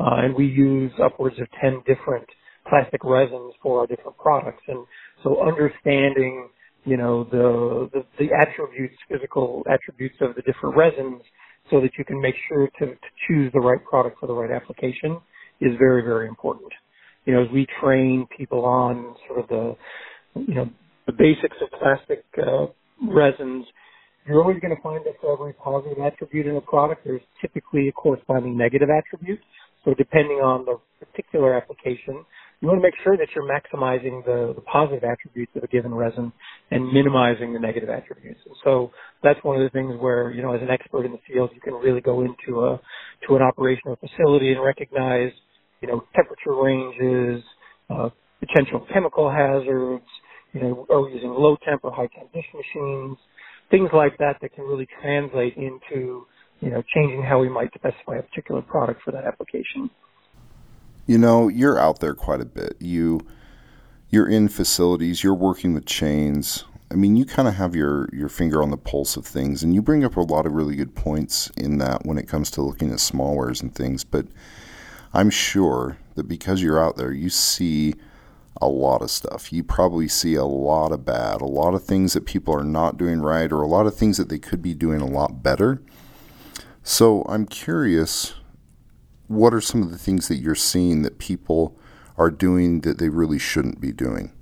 uh, 0.01 0.17
and 0.25 0.35
we 0.35 0.47
use 0.47 0.93
upwards 1.03 1.39
of 1.41 1.49
10 1.61 1.83
different 1.87 2.27
plastic 2.69 3.03
resins 3.05 3.55
for 3.63 3.81
our 3.81 3.89
different 3.89 4.17
products. 4.19 4.63
And 4.69 4.87
so 5.25 5.43
understanding, 5.47 6.49
you 6.85 6.97
know, 6.97 7.25
the, 7.25 7.91
the, 7.93 8.05
the 8.19 8.31
attributes, 8.35 8.97
physical 9.11 9.65
attributes 9.71 10.17
of 10.23 10.35
the 10.37 10.43
different 10.43 10.77
resins 10.77 11.23
so 11.71 11.81
that 11.81 11.91
you 11.99 12.05
can 12.05 12.21
make 12.21 12.37
sure 12.49 12.69
to, 12.81 12.87
to 12.87 12.97
choose 13.29 13.53
the 13.55 13.61
right 13.61 13.85
product 13.85 14.21
for 14.21 14.27
the 14.27 14.35
right 14.35 14.51
application 14.51 15.19
is 15.61 15.73
very, 15.79 16.03
very 16.03 16.29
important. 16.29 16.73
You 17.25 17.35
know, 17.35 17.43
as 17.43 17.51
we 17.53 17.67
train 17.81 18.27
people 18.37 18.65
on 18.65 19.17
sort 19.27 19.41
of 19.41 19.49
the, 19.49 19.77
you 20.47 20.55
know, 20.55 20.71
the 21.07 21.13
basics 21.13 21.57
of 21.61 21.69
plastic 21.79 22.25
uh, 22.39 22.67
resins, 23.03 23.67
you're 24.27 24.41
always 24.41 24.59
going 24.61 24.75
to 24.75 24.83
find 24.83 25.05
that 25.07 25.15
for 25.21 25.33
every 25.33 25.53
positive 25.55 25.99
attribute 25.99 26.47
in 26.47 26.57
a 26.57 26.61
product, 26.61 27.03
there's 27.05 27.21
typically 27.41 27.89
a 27.89 27.93
corresponding 27.93 28.57
negative 28.57 28.89
attribute. 28.91 29.41
So 29.85 29.95
depending 29.95 30.39
on 30.39 30.65
the 30.65 30.79
particular 31.05 31.55
application, 31.55 32.25
you 32.61 32.69
want 32.69 32.79
to 32.79 32.83
make 32.83 32.95
sure 33.05 33.17
that 33.17 33.29
you're 33.35 33.45
maximizing 33.47 34.25
the, 34.25 34.53
the 34.55 34.63
positive 34.63 35.05
attributes 35.05 35.53
of 35.55 35.63
a 35.63 35.69
given 35.69 35.95
resin 35.95 36.33
and 36.73 36.93
minimizing 36.93 37.53
the 37.53 37.61
negative 37.61 37.89
attributes. 37.89 38.41
And 38.47 38.57
so 38.65 38.91
that's 39.23 39.39
one 39.45 39.61
of 39.61 39.63
the 39.63 39.71
things 39.71 39.95
where, 40.01 40.33
you 40.33 40.43
know, 40.43 40.55
as 40.55 40.63
an 40.63 40.71
expert 40.71 41.05
in 41.05 41.13
the 41.13 41.21
field, 41.31 41.51
you 41.55 41.61
can 41.61 41.75
really 41.75 42.01
go 42.01 42.23
into 42.23 42.65
a, 42.65 42.81
to 43.29 43.37
an 43.37 43.43
operational 43.43 43.97
facility 43.97 44.53
and 44.53 44.61
recognize, 44.65 45.31
you 45.81 45.89
know, 45.89 46.05
temperature 46.15 46.55
ranges, 46.55 47.43
uh, 47.91 48.09
potential 48.41 48.87
chemical 48.93 49.31
hazards, 49.31 50.05
you 50.53 50.61
know, 50.61 50.87
we 50.89 51.13
using 51.13 51.31
low 51.31 51.57
temp 51.65 51.85
or 51.85 51.93
high 51.93 52.09
temp 52.15 52.33
dish 52.33 52.47
machines, 52.55 53.19
things 53.71 53.91
like 53.93 54.17
that 54.19 54.37
that 54.41 54.55
can 54.55 54.65
really 54.65 54.87
translate 55.03 55.57
into, 55.57 56.27
you 56.61 56.71
know, 56.71 56.83
changing 56.95 57.23
how 57.23 57.39
we 57.39 57.49
might 57.49 57.69
specify 57.75 58.17
a 58.17 58.23
particular 58.23 58.63
product 58.63 59.03
for 59.05 59.13
that 59.13 59.25
application. 59.25 59.91
You 61.07 61.19
know, 61.19 61.49
you're 61.49 61.79
out 61.79 62.01
there 62.01 62.15
quite 62.15 62.41
a 62.41 62.47
bit. 62.47 62.77
You 62.81 63.21
you're 64.11 64.29
in 64.29 64.49
facilities, 64.49 65.23
you're 65.23 65.35
working 65.35 65.75
with 65.75 65.85
chains. 65.85 66.65
I 66.91 66.95
mean, 66.95 67.17
you 67.17 67.25
kind 67.25 67.49
of 67.49 67.55
have 67.55 67.75
your, 67.75 68.09
your 68.13 68.29
finger 68.29 68.63
on 68.63 68.71
the 68.71 68.77
pulse 68.77 69.17
of 69.17 69.27
things, 69.27 69.63
and 69.63 69.75
you 69.75 69.83
bring 69.83 70.05
up 70.05 70.17
a 70.17 70.21
lot 70.21 70.47
of 70.47 70.53
really 70.53 70.77
good 70.77 70.95
points 70.95 71.51
in 71.57 71.79
that 71.79 72.07
when 72.07 72.17
it 72.17 72.29
comes 72.29 72.51
to 72.53 72.63
looking 72.63 72.93
at 72.93 72.99
smallwares 72.99 73.61
and 73.61 73.75
things. 73.75 74.05
But 74.05 74.27
I'm 75.17 75.31
sure 75.31 75.97
that 76.15 76.29
because 76.29 76.61
you're 76.61 76.79
out 76.79 76.99
there, 76.99 77.11
you 77.11 77.31
see 77.31 77.95
a 78.61 78.69
lot 78.69 79.01
of 79.01 79.11
stuff. 79.11 79.51
You 79.51 79.65
probably 79.65 80.09
see 80.09 80.35
a 80.35 80.45
lot 80.45 80.93
of 80.93 81.07
bad, 81.07 81.41
a 81.41 81.47
lot 81.47 81.73
of 81.73 81.83
things 81.83 82.13
that 82.13 82.27
people 82.27 82.55
are 82.55 82.63
not 82.63 82.99
doing 82.99 83.21
right, 83.21 83.51
or 83.51 83.63
a 83.63 83.67
lot 83.67 83.87
of 83.87 83.97
things 83.97 84.19
that 84.19 84.29
they 84.29 84.39
could 84.39 84.61
be 84.61 84.75
doing 84.75 85.01
a 85.01 85.07
lot 85.07 85.43
better. 85.43 85.81
So 86.83 87.25
I'm 87.31 87.47
curious 87.47 88.35
what 89.27 89.55
are 89.55 89.61
some 89.63 89.83
of 89.83 89.91
the 89.91 89.97
things 89.97 90.29
that 90.29 90.37
you're 90.37 90.55
seeing 90.55 91.01
that 91.01 91.19
people 91.19 91.79
are 92.19 92.31
doing 92.31 92.83
that 92.83 92.99
they 92.99 93.09
really 93.09 93.39
shouldn't 93.39 93.81
be 93.81 93.93
doing 93.93 94.33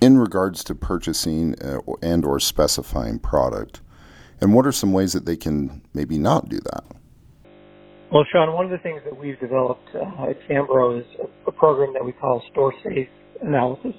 in 0.00 0.16
regards 0.16 0.64
to 0.64 0.74
purchasing 0.74 1.54
uh, 1.62 1.80
and 2.00 2.24
or 2.24 2.40
specifying 2.40 3.18
product 3.18 3.82
and 4.40 4.54
what 4.54 4.66
are 4.66 4.72
some 4.72 4.92
ways 4.92 5.12
that 5.12 5.26
they 5.26 5.36
can 5.36 5.82
maybe 5.92 6.18
not 6.18 6.48
do 6.48 6.58
that 6.60 6.84
well 8.12 8.24
sean 8.32 8.52
one 8.54 8.64
of 8.64 8.70
the 8.70 8.78
things 8.78 9.00
that 9.04 9.16
we've 9.16 9.38
developed 9.40 9.88
uh, 9.94 10.30
at 10.30 10.36
cambro 10.48 10.98
is 11.00 11.06
a, 11.20 11.50
a 11.50 11.52
program 11.52 11.92
that 11.94 12.04
we 12.04 12.12
call 12.12 12.42
store 12.52 12.72
safe 12.84 13.08
analysis. 13.42 13.94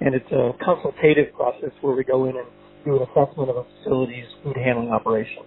And 0.00 0.14
it's 0.14 0.30
a 0.32 0.52
consultative 0.64 1.34
process 1.34 1.70
where 1.82 1.94
we 1.94 2.04
go 2.04 2.24
in 2.24 2.36
and 2.36 2.46
do 2.84 2.96
an 2.96 3.02
assessment 3.02 3.50
of 3.50 3.56
a 3.56 3.64
facility's 3.78 4.24
food 4.42 4.56
handling 4.56 4.90
operation. 4.90 5.42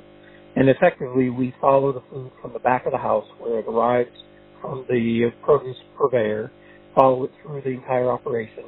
And 0.56 0.70
effectively, 0.70 1.30
we 1.30 1.54
follow 1.60 1.92
the 1.92 2.04
food 2.12 2.32
from 2.42 2.54
the 2.54 2.60
back 2.60 2.86
of 2.86 2.92
the 2.92 3.00
house 3.00 3.26
where 3.40 3.60
it 3.60 3.66
arrives 3.68 4.16
from 4.62 4.86
the 4.88 5.32
produce 5.44 5.78
purveyor, 5.98 6.52
follow 6.94 7.24
it 7.24 7.32
through 7.42 7.62
the 7.62 7.72
entire 7.72 8.12
operation, 8.12 8.66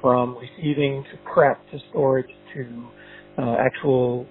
from 0.00 0.38
receiving 0.38 1.04
to 1.12 1.32
prep 1.32 1.60
to 1.70 1.78
storage 1.90 2.30
to 2.54 2.88
uh, 3.36 3.56
actual 3.60 4.26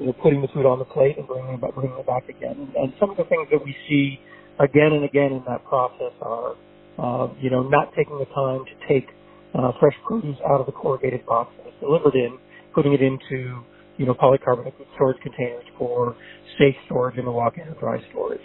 you 0.00 0.06
know, 0.06 0.12
putting 0.22 0.42
the 0.42 0.48
food 0.48 0.66
on 0.66 0.78
the 0.78 0.84
plate 0.84 1.18
and 1.18 1.26
bringing 1.26 1.54
it, 1.54 1.60
back, 1.60 1.74
bringing 1.74 1.98
it 1.98 2.06
back 2.06 2.28
again. 2.28 2.56
And, 2.56 2.74
and 2.74 2.92
some 3.00 3.10
of 3.10 3.16
the 3.16 3.24
things 3.24 3.48
that 3.50 3.64
we 3.64 3.74
see 3.88 4.20
again 4.60 4.92
and 4.92 5.04
again 5.04 5.32
in 5.32 5.42
that 5.46 5.64
process 5.64 6.14
are, 6.22 6.56
uh, 6.98 7.28
you 7.40 7.50
know, 7.50 7.62
not 7.68 7.92
taking 7.94 8.18
the 8.18 8.26
time 8.34 8.64
to 8.64 8.74
take 8.88 9.08
uh, 9.54 9.72
fresh 9.80 9.94
produce 10.06 10.36
out 10.48 10.60
of 10.60 10.66
the 10.66 10.72
corrugated 10.72 11.24
box 11.26 11.52
that 11.58 11.66
it's 11.66 11.80
delivered 11.80 12.14
in, 12.14 12.38
putting 12.74 12.92
it 12.92 13.02
into 13.02 13.62
you 13.98 14.06
know, 14.06 14.14
polycarbonate 14.14 14.72
storage 14.94 15.20
containers 15.20 15.64
for 15.76 16.16
safe 16.58 16.74
storage 16.86 17.18
in 17.18 17.24
the 17.24 17.30
walk-in 17.30 17.66
or 17.68 17.74
dry 17.74 17.98
storage. 18.10 18.40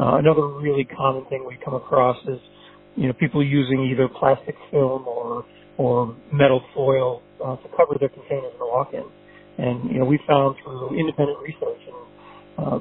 Uh, 0.00 0.16
another 0.16 0.46
really 0.48 0.84
common 0.84 1.24
thing 1.26 1.44
we 1.46 1.58
come 1.64 1.74
across 1.74 2.16
is, 2.26 2.38
you 2.96 3.06
know, 3.06 3.12
people 3.12 3.44
using 3.44 3.84
either 3.92 4.08
plastic 4.08 4.56
film 4.70 5.06
or 5.06 5.44
or 5.76 6.16
metal 6.32 6.60
foil 6.74 7.22
uh, 7.44 7.54
to 7.56 7.68
cover 7.76 7.94
their 8.00 8.08
containers 8.08 8.50
in 8.52 8.58
the 8.58 8.66
walk-in. 8.66 9.04
And 9.58 9.90
you 9.90 9.98
know, 9.98 10.04
we 10.04 10.18
found 10.26 10.56
through 10.62 10.98
independent 10.98 11.38
research 11.42 11.82
and 11.86 11.98
uh, 12.58 12.78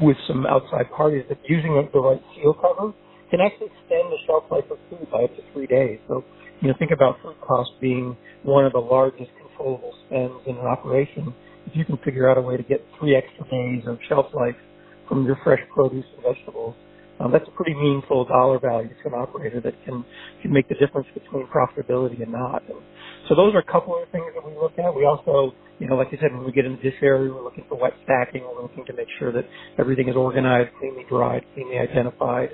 with 0.00 0.16
some 0.26 0.46
outside 0.46 0.90
parties 0.90 1.24
that 1.28 1.38
using 1.48 1.76
the 1.92 2.00
right 2.00 2.22
seal 2.34 2.54
cover 2.54 2.92
can 3.30 3.40
actually 3.40 3.66
extend 3.66 4.10
the 4.10 4.18
shelf 4.26 4.44
life 4.50 4.64
of 4.70 4.78
food 4.90 5.06
by 5.10 5.24
up 5.24 5.36
to 5.36 5.42
three 5.52 5.66
days. 5.66 5.98
So, 6.08 6.24
you 6.60 6.68
know, 6.68 6.74
think 6.78 6.90
about 6.90 7.20
food 7.22 7.36
cost 7.40 7.70
being 7.80 8.16
one 8.42 8.64
of 8.64 8.72
the 8.72 8.80
largest 8.80 9.30
controllable 9.40 9.94
spends 10.06 10.34
in 10.46 10.56
an 10.56 10.66
operation 10.66 11.34
if 11.66 11.76
you 11.76 11.84
can 11.84 11.96
figure 11.98 12.28
out 12.28 12.38
a 12.38 12.40
way 12.40 12.56
to 12.56 12.62
get 12.62 12.84
three 12.98 13.16
extra 13.16 13.44
days 13.48 13.84
of 13.86 13.98
shelf 14.08 14.26
life 14.34 14.56
from 15.08 15.24
your 15.24 15.38
fresh 15.44 15.60
produce 15.72 16.04
and 16.14 16.22
vegetables, 16.22 16.74
um, 17.20 17.32
that's 17.32 17.46
a 17.48 17.50
pretty 17.52 17.74
meaningful 17.74 18.24
dollar 18.26 18.58
value 18.58 18.88
to 18.88 19.08
an 19.08 19.14
operator 19.14 19.60
that 19.60 19.74
can 19.84 20.04
can 20.42 20.52
make 20.52 20.68
the 20.68 20.74
difference 20.76 21.06
between 21.14 21.46
profitability 21.46 22.22
and 22.22 22.32
not. 22.32 22.62
And 22.68 22.78
so 23.28 23.34
those 23.34 23.54
are 23.54 23.60
a 23.60 23.72
couple 23.72 24.00
of 24.00 24.08
things 24.10 24.26
that 24.34 24.44
we 24.46 24.54
look 24.56 24.78
at. 24.78 24.94
We 24.94 25.04
also, 25.04 25.54
you 25.78 25.88
know, 25.88 25.96
like 25.96 26.08
you 26.12 26.18
said, 26.20 26.32
when 26.32 26.44
we 26.44 26.52
get 26.52 26.66
into 26.66 26.82
this 26.82 26.94
area, 27.02 27.32
we're 27.32 27.44
looking 27.44 27.64
for 27.68 27.78
wet 27.78 27.94
stacking. 28.04 28.42
We're 28.42 28.62
looking 28.62 28.84
to 28.86 28.92
make 28.94 29.08
sure 29.18 29.32
that 29.32 29.46
everything 29.78 30.08
is 30.08 30.16
organized, 30.16 30.70
cleanly 30.80 31.04
dried, 31.08 31.44
cleanly 31.54 31.78
identified, 31.78 32.50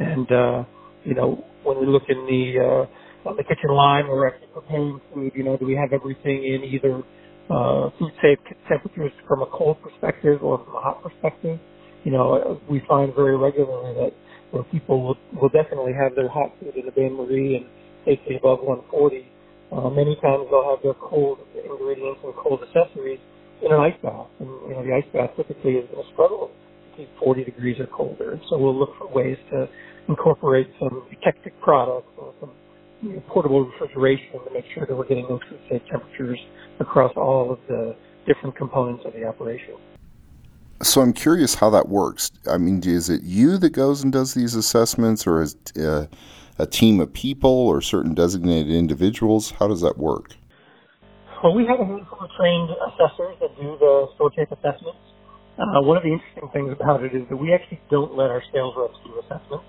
and 0.00 0.30
uh, 0.32 0.64
you 1.04 1.14
know, 1.14 1.44
when 1.64 1.80
we 1.80 1.86
look 1.86 2.04
in 2.08 2.26
the 2.26 2.60
uh, 2.60 3.28
on 3.28 3.36
the 3.36 3.44
kitchen 3.44 3.70
line, 3.70 4.08
we're 4.08 4.28
actually 4.28 4.48
preparing 4.54 5.00
food. 5.14 5.32
You 5.34 5.44
know, 5.44 5.56
do 5.56 5.66
we 5.66 5.74
have 5.74 5.92
everything 5.92 6.44
in 6.44 6.64
either 6.64 7.02
uh, 7.50 7.90
food 7.98 8.12
safe 8.22 8.38
temperatures 8.68 9.12
from 9.28 9.42
a 9.42 9.46
cold 9.46 9.76
perspective 9.82 10.42
or 10.42 10.64
from 10.64 10.76
a 10.76 10.80
hot 10.80 11.02
perspective. 11.02 11.58
You 12.04 12.12
know, 12.12 12.60
we 12.68 12.82
find 12.88 13.14
very 13.14 13.36
regularly 13.36 13.94
that 13.94 14.12
where 14.50 14.64
people 14.64 15.02
will, 15.02 15.16
will 15.40 15.48
definitely 15.48 15.92
have 15.94 16.14
their 16.14 16.28
hot 16.28 16.52
food 16.60 16.76
in 16.76 16.88
a 16.88 16.92
bain 16.92 17.14
marie 17.14 17.56
and 17.56 17.66
safely 18.04 18.36
above 18.36 18.60
140. 18.60 19.26
Uh, 19.72 19.88
many 19.90 20.16
times 20.16 20.46
they'll 20.50 20.68
have 20.68 20.82
their 20.82 20.94
cold 20.94 21.38
ingredients 21.56 22.20
and 22.24 22.34
cold 22.36 22.60
accessories 22.62 23.20
in 23.64 23.72
an 23.72 23.80
ice 23.80 23.96
bath. 24.02 24.26
And, 24.40 24.48
you 24.68 24.74
know, 24.74 24.84
the 24.84 24.92
ice 24.92 25.08
bath 25.12 25.30
typically 25.36 25.80
is 25.80 25.88
going 25.90 26.04
to 26.04 26.12
struggle 26.12 26.50
to 26.50 26.96
keep 26.96 27.08
40 27.18 27.44
degrees 27.44 27.80
or 27.80 27.86
colder. 27.86 28.38
So 28.50 28.58
we'll 28.58 28.78
look 28.78 28.90
for 28.98 29.08
ways 29.08 29.38
to 29.50 29.68
incorporate 30.08 30.68
some 30.78 31.06
eutectic 31.10 31.52
products 31.62 32.10
or 32.18 32.34
some 32.40 32.50
you 33.02 33.14
know, 33.14 33.22
portable 33.28 33.64
refrigeration 33.64 34.32
to 34.44 34.52
make 34.52 34.64
sure 34.74 34.86
that 34.86 34.94
we're 34.94 35.08
getting 35.08 35.26
those 35.28 35.40
food 35.48 35.60
safe 35.70 35.82
temperatures 35.90 36.38
across 36.80 37.12
all 37.16 37.52
of 37.52 37.58
the 37.68 37.96
different 38.26 38.56
components 38.56 39.04
of 39.06 39.12
the 39.14 39.24
operation. 39.24 39.74
So 40.82 41.00
I'm 41.00 41.12
curious 41.12 41.54
how 41.54 41.70
that 41.70 41.88
works. 41.88 42.32
I 42.50 42.58
mean, 42.58 42.82
is 42.84 43.08
it 43.08 43.22
you 43.22 43.56
that 43.58 43.70
goes 43.70 44.02
and 44.02 44.12
does 44.12 44.34
these 44.34 44.56
assessments, 44.56 45.28
or 45.28 45.40
is 45.40 45.56
uh, 45.78 46.06
a 46.58 46.66
team 46.66 46.98
of 46.98 47.12
people 47.12 47.50
or 47.50 47.80
certain 47.80 48.14
designated 48.14 48.74
individuals? 48.74 49.52
How 49.52 49.68
does 49.68 49.80
that 49.82 49.96
work? 49.96 50.34
Well, 51.42 51.54
we 51.54 51.66
have 51.66 51.78
a 51.78 51.84
handful 51.84 52.18
of 52.20 52.30
trained 52.36 52.70
assessors 52.70 53.36
that 53.40 53.54
do 53.54 53.76
the 53.78 54.08
store 54.16 54.32
safe 54.34 54.50
assessments. 54.50 54.98
Uh, 55.56 55.82
one 55.82 55.96
of 55.96 56.02
the 56.02 56.10
interesting 56.10 56.48
things 56.52 56.72
about 56.72 57.04
it 57.04 57.14
is 57.14 57.28
that 57.28 57.36
we 57.36 57.54
actually 57.54 57.80
don't 57.88 58.16
let 58.16 58.30
our 58.30 58.42
sales 58.52 58.74
reps 58.76 58.98
do 59.04 59.20
assessments 59.20 59.66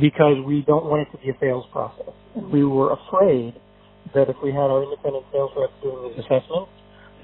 because 0.00 0.38
we 0.46 0.62
don't 0.62 0.86
want 0.86 1.02
it 1.02 1.10
to 1.10 1.18
be 1.18 1.30
a 1.30 1.38
sales 1.40 1.66
process. 1.72 2.14
And 2.36 2.52
we 2.52 2.64
were 2.64 2.92
afraid 2.92 3.54
that 4.14 4.30
if 4.30 4.36
we 4.44 4.50
had 4.50 4.70
our 4.70 4.84
independent 4.84 5.26
sales 5.32 5.50
reps 5.56 5.74
doing 5.82 6.10
these 6.10 6.22
assessments, 6.22 6.70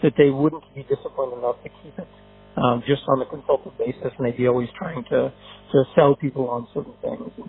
that 0.03 0.15
they 0.19 0.31
wouldn't 0.31 0.67
be 0.75 0.83
disciplined 0.83 1.39
enough 1.39 1.63
to 1.63 1.71
keep 1.83 1.99
it 1.99 2.09
um, 2.57 2.83
just 2.87 3.03
on 3.09 3.23
a 3.23 3.27
consultative 3.27 3.79
basis, 3.79 4.13
and 4.19 4.27
they'd 4.27 4.37
be 4.37 4.49
always 4.49 4.69
trying 4.79 5.05
to 5.11 5.33
to 5.73 5.85
sell 5.97 6.17
people 6.17 6.49
on 6.51 6.69
certain 6.75 6.95
things. 7.03 7.49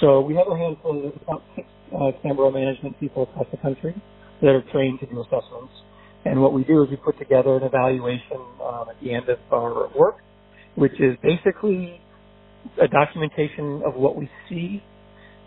So 0.00 0.20
we 0.20 0.34
have 0.36 0.48
a 0.48 0.56
handful 0.56 1.08
of 1.08 1.14
about 1.22 1.42
six 1.56 1.68
uh, 1.94 2.12
management 2.50 2.98
people 3.00 3.24
across 3.24 3.46
the 3.50 3.58
country 3.58 3.94
that 4.42 4.50
are 4.50 4.62
trained 4.72 5.00
to 5.00 5.06
do 5.06 5.20
assessments. 5.20 5.72
And 6.24 6.42
what 6.42 6.52
we 6.52 6.64
do 6.64 6.82
is 6.82 6.90
we 6.90 6.96
put 6.96 7.18
together 7.18 7.56
an 7.56 7.62
evaluation 7.64 8.38
um, 8.62 8.86
at 8.90 9.00
the 9.02 9.14
end 9.14 9.28
of 9.28 9.38
our 9.52 9.88
work, 9.96 10.16
which 10.76 11.00
is 11.00 11.16
basically 11.22 12.00
a 12.80 12.88
documentation 12.88 13.82
of 13.86 13.94
what 13.94 14.16
we 14.16 14.30
see 14.48 14.82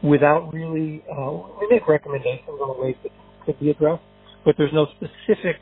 without 0.04 0.54
really, 0.54 1.04
uh, 1.12 1.32
we 1.60 1.68
make 1.70 1.88
recommendations 1.88 2.60
on 2.62 2.82
ways 2.84 2.96
that 3.04 3.12
could 3.46 3.60
be 3.60 3.72
addressed, 3.72 4.04
but 4.46 4.56
there's 4.58 4.74
no 4.74 4.88
specific 4.98 5.58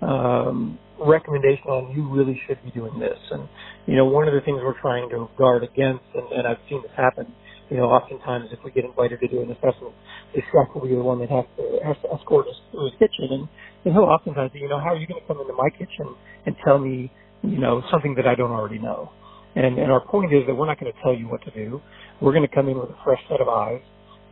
um, 0.00 0.78
recommendation 0.98 1.66
on 1.66 1.94
you 1.94 2.08
really 2.08 2.40
should 2.46 2.62
be 2.64 2.70
doing 2.70 2.98
this. 2.98 3.18
And, 3.30 3.48
you 3.86 3.96
know, 3.96 4.06
one 4.06 4.28
of 4.28 4.34
the 4.34 4.40
things 4.40 4.60
we're 4.62 4.80
trying 4.80 5.08
to 5.10 5.28
guard 5.36 5.64
against, 5.64 6.04
and, 6.14 6.30
and 6.32 6.46
I've 6.46 6.62
seen 6.68 6.82
this 6.82 6.92
happen, 6.96 7.32
you 7.70 7.78
know, 7.78 7.84
oftentimes 7.84 8.48
if 8.52 8.58
we 8.64 8.70
get 8.70 8.84
invited 8.84 9.20
to 9.20 9.28
do 9.28 9.40
an 9.42 9.50
assessment, 9.50 9.94
the 10.34 10.42
chef 10.52 10.74
will 10.74 10.82
be 10.82 10.94
the 10.94 11.02
one 11.02 11.18
that 11.20 11.30
has 11.30 11.44
to, 11.56 11.80
has 11.84 11.96
to 12.02 12.12
escort 12.12 12.46
us 12.46 12.54
through 12.70 12.90
his 12.90 12.94
kitchen. 12.98 13.28
And, 13.30 13.48
and 13.84 13.94
he'll 13.94 14.04
oftentimes 14.04 14.52
say, 14.52 14.60
you 14.60 14.68
know, 14.68 14.78
how 14.78 14.92
are 14.92 14.96
you 14.96 15.06
going 15.06 15.20
to 15.20 15.26
come 15.26 15.40
into 15.40 15.54
my 15.54 15.70
kitchen 15.70 16.14
and 16.46 16.54
tell 16.64 16.78
me, 16.78 17.10
you 17.42 17.58
know, 17.58 17.82
something 17.90 18.14
that 18.16 18.26
I 18.26 18.34
don't 18.34 18.52
already 18.52 18.78
know? 18.78 19.10
And, 19.56 19.78
and 19.78 19.90
our 19.90 20.04
point 20.04 20.32
is 20.34 20.42
that 20.46 20.54
we're 20.54 20.66
not 20.66 20.80
going 20.80 20.92
to 20.92 20.98
tell 21.02 21.14
you 21.14 21.28
what 21.28 21.42
to 21.44 21.50
do. 21.52 21.80
We're 22.20 22.32
going 22.32 22.46
to 22.46 22.54
come 22.54 22.68
in 22.68 22.78
with 22.78 22.90
a 22.90 22.98
fresh 23.04 23.20
set 23.30 23.40
of 23.40 23.48
eyes, 23.48 23.80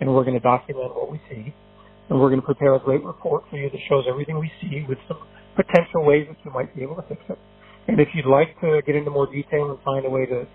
and 0.00 0.12
we're 0.12 0.24
going 0.24 0.34
to 0.34 0.40
document 0.40 0.94
what 0.94 1.10
we 1.10 1.20
see, 1.30 1.54
and 2.08 2.20
we're 2.20 2.28
going 2.28 2.40
to 2.40 2.46
prepare 2.46 2.74
a 2.74 2.80
great 2.80 3.02
report 3.04 3.44
for 3.48 3.56
you 3.56 3.70
that 3.70 3.78
shows 3.88 4.04
everything 4.08 4.38
we 4.38 4.50
see 4.60 4.84
with 4.88 4.98
some 5.06 5.18
potential 5.56 6.04
ways 6.04 6.26
that 6.28 6.36
you 6.44 6.50
might 6.50 6.74
be 6.74 6.82
able 6.82 6.96
to 6.96 7.02
fix 7.02 7.20
it. 7.28 7.38
And 7.88 8.00
if 8.00 8.08
you'd 8.14 8.26
like 8.26 8.58
to 8.60 8.80
get 8.86 8.94
into 8.94 9.10
more 9.10 9.26
detail 9.26 9.70
and 9.70 9.78
find 9.82 10.06
a 10.06 10.10
way 10.10 10.26
to, 10.26 10.46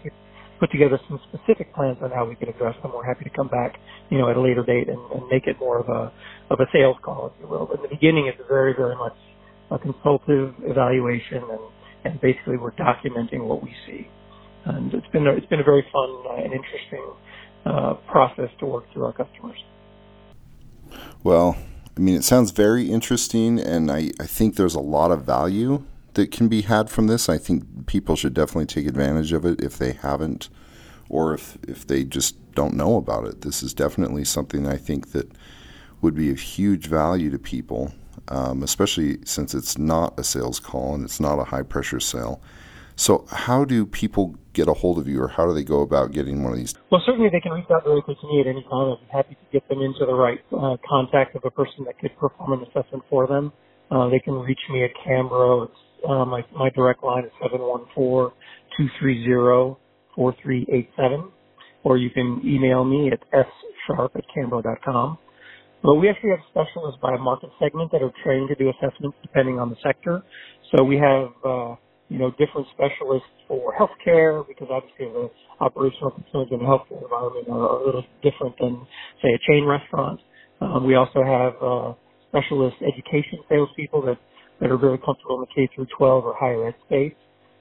put 0.59 0.71
together 0.71 0.99
some 1.07 1.19
specific 1.29 1.73
plans 1.73 1.97
on 2.01 2.11
how 2.11 2.25
we 2.25 2.35
can 2.35 2.49
address 2.49 2.75
them, 2.81 2.91
we're 2.93 3.05
happy 3.05 3.23
to 3.23 3.29
come 3.29 3.47
back, 3.47 3.79
you 4.09 4.17
know, 4.17 4.29
at 4.29 4.37
a 4.37 4.41
later 4.41 4.63
date 4.63 4.89
and, 4.89 4.99
and 5.11 5.27
make 5.29 5.45
it 5.47 5.57
more 5.59 5.79
of 5.79 5.87
a 5.87 6.11
of 6.49 6.59
a 6.59 6.65
sales 6.73 6.97
call, 7.03 7.27
if 7.27 7.33
you 7.41 7.47
will. 7.47 7.65
But 7.65 7.77
in 7.77 7.83
the 7.83 7.89
beginning, 7.89 8.27
it's 8.27 8.41
very, 8.47 8.73
very 8.73 8.95
much 8.95 9.15
a 9.69 9.77
consultative 9.77 10.55
evaluation, 10.63 11.43
and, 11.43 11.59
and 12.05 12.21
basically 12.21 12.57
we're 12.57 12.71
documenting 12.71 13.45
what 13.45 13.61
we 13.61 13.73
see. 13.85 14.07
And 14.65 14.93
it's 14.93 15.07
been 15.07 15.27
a, 15.27 15.33
it's 15.33 15.45
been 15.47 15.59
a 15.59 15.63
very 15.63 15.85
fun 15.91 16.39
and 16.43 16.53
interesting 16.53 17.05
uh, 17.65 17.93
process 18.09 18.49
to 18.59 18.65
work 18.65 18.85
through 18.93 19.05
our 19.05 19.13
customers. 19.13 19.57
Well, 21.23 21.57
I 21.97 21.99
mean, 21.99 22.13
it 22.13 22.23
sounds 22.23 22.51
very 22.51 22.91
interesting, 22.91 23.59
and 23.59 23.89
I, 23.89 24.11
I 24.19 24.27
think 24.27 24.55
there's 24.55 24.75
a 24.75 24.79
lot 24.79 25.09
of 25.09 25.23
value 25.23 25.83
that 26.13 26.29
can 26.31 26.47
be 26.47 26.61
had 26.61 26.91
from 26.91 27.07
this. 27.07 27.27
I 27.27 27.39
think 27.39 27.87
people 27.87 28.15
should 28.15 28.35
definitely 28.35 28.67
take 28.67 28.85
advantage 28.85 29.33
of 29.33 29.45
it 29.45 29.63
if 29.63 29.79
they 29.79 29.93
haven't, 29.93 30.49
or 31.09 31.33
if, 31.33 31.57
if 31.67 31.87
they 31.87 32.03
just 32.03 32.35
don't 32.53 32.75
know 32.75 32.97
about 32.97 33.25
it. 33.25 33.41
This 33.41 33.63
is 33.63 33.73
definitely 33.73 34.25
something 34.25 34.67
I 34.67 34.77
think 34.77 35.11
that 35.13 35.31
would 36.01 36.13
be 36.13 36.29
of 36.29 36.39
huge 36.39 36.85
value 36.85 37.31
to 37.31 37.39
people, 37.39 37.91
um, 38.27 38.61
especially 38.61 39.17
since 39.25 39.55
it's 39.55 39.79
not 39.79 40.19
a 40.19 40.23
sales 40.23 40.59
call 40.59 40.93
and 40.93 41.03
it's 41.03 41.19
not 41.19 41.39
a 41.39 41.45
high 41.45 41.63
pressure 41.63 41.99
sale. 41.99 42.39
So, 42.99 43.25
how 43.29 43.63
do 43.63 43.85
people 43.85 44.35
get 44.53 44.67
a 44.67 44.73
hold 44.73 44.97
of 44.97 45.07
you, 45.07 45.21
or 45.21 45.27
how 45.27 45.45
do 45.45 45.53
they 45.53 45.63
go 45.63 45.81
about 45.81 46.11
getting 46.11 46.41
one 46.43 46.53
of 46.53 46.57
these? 46.57 46.73
Well, 46.91 47.03
certainly 47.05 47.29
they 47.31 47.39
can 47.39 47.51
reach 47.51 47.69
out 47.71 47.83
directly 47.85 48.17
to 48.19 48.27
me 48.27 48.41
at 48.41 48.47
any 48.47 48.63
time. 48.63 48.97
Be 48.99 49.07
happy 49.13 49.35
to 49.35 49.45
get 49.53 49.69
them 49.69 49.81
into 49.81 50.03
the 50.03 50.15
right 50.15 50.39
uh, 50.51 50.77
contact 50.89 51.35
of 51.35 51.43
a 51.45 51.51
person 51.51 51.85
that 51.85 51.99
could 51.99 52.17
perform 52.17 52.53
an 52.53 52.63
assessment 52.63 53.03
for 53.07 53.27
them. 53.27 53.53
Uh, 53.91 54.09
they 54.09 54.17
can 54.17 54.33
reach 54.33 54.59
me 54.71 54.83
at 54.83 54.89
Cambro. 55.07 55.65
It's, 55.65 55.77
uh, 56.09 56.25
my, 56.25 56.43
my 56.55 56.71
direct 56.71 57.03
line 57.03 57.23
is 57.23 57.31
714-230-4387. 60.17 61.31
Or 61.83 61.97
you 61.97 62.09
can 62.09 62.41
email 62.43 62.83
me 62.83 63.11
at 63.11 63.19
ssharp 63.31 64.15
at 64.15 64.23
cambro.com. 64.35 65.19
But 65.83 65.95
we 65.95 66.09
actually 66.09 66.31
have 66.31 66.39
specialists 66.49 66.99
by 66.99 67.15
market 67.17 67.51
segment 67.59 67.91
that 67.91 68.01
are 68.01 68.11
trained 68.23 68.49
to 68.49 68.55
do 68.55 68.71
assessments 68.71 69.17
depending 69.21 69.59
on 69.59 69.69
the 69.69 69.75
sector. 69.83 70.23
So 70.75 70.83
we 70.83 70.97
have, 70.97 71.29
uh, 71.45 71.75
you 72.09 72.19
know, 72.19 72.31
different 72.39 72.67
specialists 72.73 73.29
for 73.47 73.73
healthcare 73.75 74.47
because 74.47 74.67
obviously 74.71 75.07
the 75.07 75.29
operational 75.61 76.11
concerns 76.11 76.49
in 76.51 76.59
the 76.59 76.65
healthcare 76.65 77.03
environment 77.03 77.47
are 77.49 77.81
a 77.81 77.85
little 77.85 78.05
different 78.23 78.55
than, 78.59 78.85
say, 79.23 79.29
a 79.29 79.39
chain 79.51 79.65
restaurant. 79.65 80.19
Um, 80.61 80.85
we 80.85 80.95
also 80.95 81.23
have 81.23 81.53
uh, 81.61 81.93
specialist 82.29 82.77
education 82.81 83.39
salespeople 83.49 84.03
that, 84.03 84.17
that 84.61 84.71
are 84.71 84.77
very 84.77 84.99
comfortable 84.99 85.37
in 85.37 85.41
the 85.41 85.55
K 85.55 85.69
through 85.75 85.87
12 85.97 86.25
or 86.25 86.35
higher 86.39 86.67
ed 86.67 86.75
space, 86.87 87.15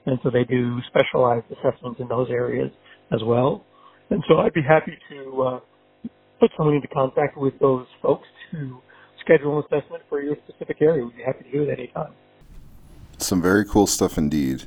and 0.05 0.19
so 0.23 0.29
they 0.31 0.45
do 0.45 0.79
specialized 0.87 1.45
assessments 1.51 1.99
in 1.99 2.07
those 2.07 2.29
areas 2.29 2.71
as 3.13 3.23
well. 3.23 3.65
And 4.11 4.23
so 4.29 4.39
I'd 4.39 4.53
be 4.53 4.63
happy 4.63 4.93
to 5.11 5.43
uh, 5.43 5.59
put 6.39 6.51
someone 6.57 6.75
into 6.75 6.87
contact 6.89 7.37
with 7.37 7.57
those 7.59 7.87
folks 8.01 8.27
to 8.51 8.79
schedule 9.21 9.59
an 9.59 9.63
assessment 9.71 10.03
for 10.09 10.21
your 10.21 10.35
specific 10.47 10.77
area. 10.81 11.05
We'd 11.05 11.17
be 11.17 11.23
happy 11.23 11.45
to 11.45 11.51
do 11.51 11.63
it 11.63 11.79
anytime. 11.79 12.13
Some 13.17 13.41
very 13.41 13.65
cool 13.65 13.87
stuff 13.87 14.17
indeed. 14.17 14.63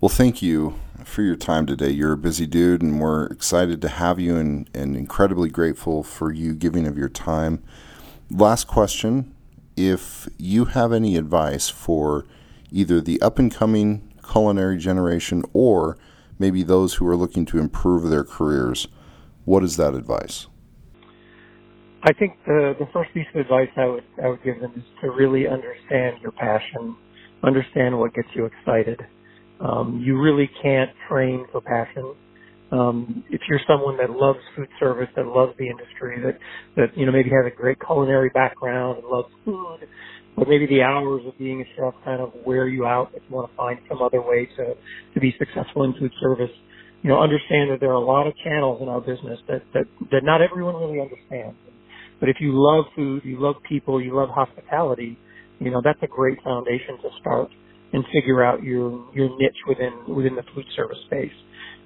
Well, 0.00 0.10
thank 0.10 0.42
you 0.42 0.78
for 1.04 1.22
your 1.22 1.36
time 1.36 1.66
today. 1.66 1.90
You're 1.90 2.12
a 2.12 2.18
busy 2.18 2.46
dude, 2.46 2.82
and 2.82 3.00
we're 3.00 3.26
excited 3.26 3.80
to 3.82 3.88
have 3.88 4.20
you 4.20 4.36
and, 4.36 4.68
and 4.74 4.96
incredibly 4.96 5.48
grateful 5.48 6.02
for 6.02 6.32
you 6.32 6.54
giving 6.54 6.86
of 6.86 6.98
your 6.98 7.08
time. 7.08 7.62
Last 8.30 8.66
question 8.66 9.34
If 9.76 10.28
you 10.36 10.66
have 10.66 10.92
any 10.92 11.16
advice 11.16 11.68
for 11.68 12.26
either 12.70 13.00
the 13.00 13.20
up 13.22 13.38
and 13.38 13.52
coming 13.52 14.12
culinary 14.22 14.76
generation 14.76 15.42
or 15.52 15.96
maybe 16.38 16.62
those 16.62 16.94
who 16.94 17.06
are 17.06 17.16
looking 17.16 17.46
to 17.46 17.58
improve 17.58 18.10
their 18.10 18.24
careers, 18.24 18.88
what 19.44 19.62
is 19.62 19.76
that 19.76 19.94
advice? 19.94 20.46
I 22.02 22.12
think 22.12 22.36
the 22.44 22.76
the 22.78 22.86
first 22.92 23.12
piece 23.14 23.26
of 23.34 23.40
advice 23.40 23.70
I 23.76 23.86
would 23.86 24.04
I 24.22 24.28
would 24.28 24.42
give 24.44 24.60
them 24.60 24.72
is 24.76 24.84
to 25.00 25.10
really 25.10 25.48
understand 25.48 26.20
your 26.20 26.32
passion, 26.32 26.96
understand 27.42 27.98
what 27.98 28.14
gets 28.14 28.28
you 28.34 28.46
excited. 28.46 29.00
Um, 29.60 30.02
you 30.04 30.20
really 30.20 30.50
can't 30.62 30.90
train 31.08 31.46
for 31.50 31.60
passion. 31.60 32.14
Um, 32.72 33.24
if 33.30 33.40
you're 33.48 33.60
someone 33.66 33.96
that 33.98 34.10
loves 34.10 34.40
food 34.56 34.68
service, 34.80 35.08
that 35.16 35.26
loves 35.26 35.54
the 35.58 35.68
industry, 35.68 36.20
that 36.22 36.38
that 36.76 36.98
you 36.98 37.06
know 37.06 37.12
maybe 37.12 37.30
has 37.30 37.46
a 37.46 37.54
great 37.54 37.78
culinary 37.84 38.28
background 38.30 38.98
and 38.98 39.06
loves 39.06 39.28
food, 39.44 39.88
but 40.36 40.48
maybe 40.48 40.66
the 40.66 40.82
hours 40.82 41.22
of 41.26 41.38
being 41.38 41.62
a 41.62 41.64
chef 41.76 41.94
kind 42.04 42.20
of 42.20 42.32
wear 42.44 42.66
you 42.66 42.84
out. 42.84 43.10
If 43.14 43.22
you 43.28 43.36
want 43.36 43.50
to 43.50 43.56
find 43.56 43.78
some 43.88 44.02
other 44.02 44.20
way 44.20 44.48
to 44.56 44.74
to 45.14 45.20
be 45.20 45.34
successful 45.38 45.84
in 45.84 45.94
food 45.94 46.12
service, 46.20 46.50
you 47.02 47.10
know, 47.10 47.22
understand 47.22 47.70
that 47.70 47.78
there 47.80 47.90
are 47.90 48.02
a 48.02 48.04
lot 48.04 48.26
of 48.26 48.34
channels 48.42 48.82
in 48.82 48.88
our 48.88 49.00
business 49.00 49.38
that 49.48 49.62
that 49.72 49.84
that 50.10 50.24
not 50.24 50.42
everyone 50.42 50.74
really 50.74 51.00
understands. 51.00 51.56
But 52.18 52.30
if 52.30 52.36
you 52.40 52.52
love 52.54 52.86
food, 52.96 53.22
you 53.24 53.40
love 53.40 53.56
people, 53.68 54.02
you 54.02 54.16
love 54.16 54.30
hospitality, 54.30 55.18
you 55.60 55.70
know, 55.70 55.80
that's 55.82 55.98
a 56.02 56.06
great 56.06 56.42
foundation 56.42 56.98
to 57.02 57.08
start 57.20 57.50
and 57.92 58.04
figure 58.12 58.44
out 58.44 58.62
your 58.62 59.06
your 59.14 59.28
niche 59.38 59.56
within 59.68 59.92
within 60.14 60.36
the 60.36 60.42
food 60.54 60.66
service 60.74 60.98
space. 61.06 61.32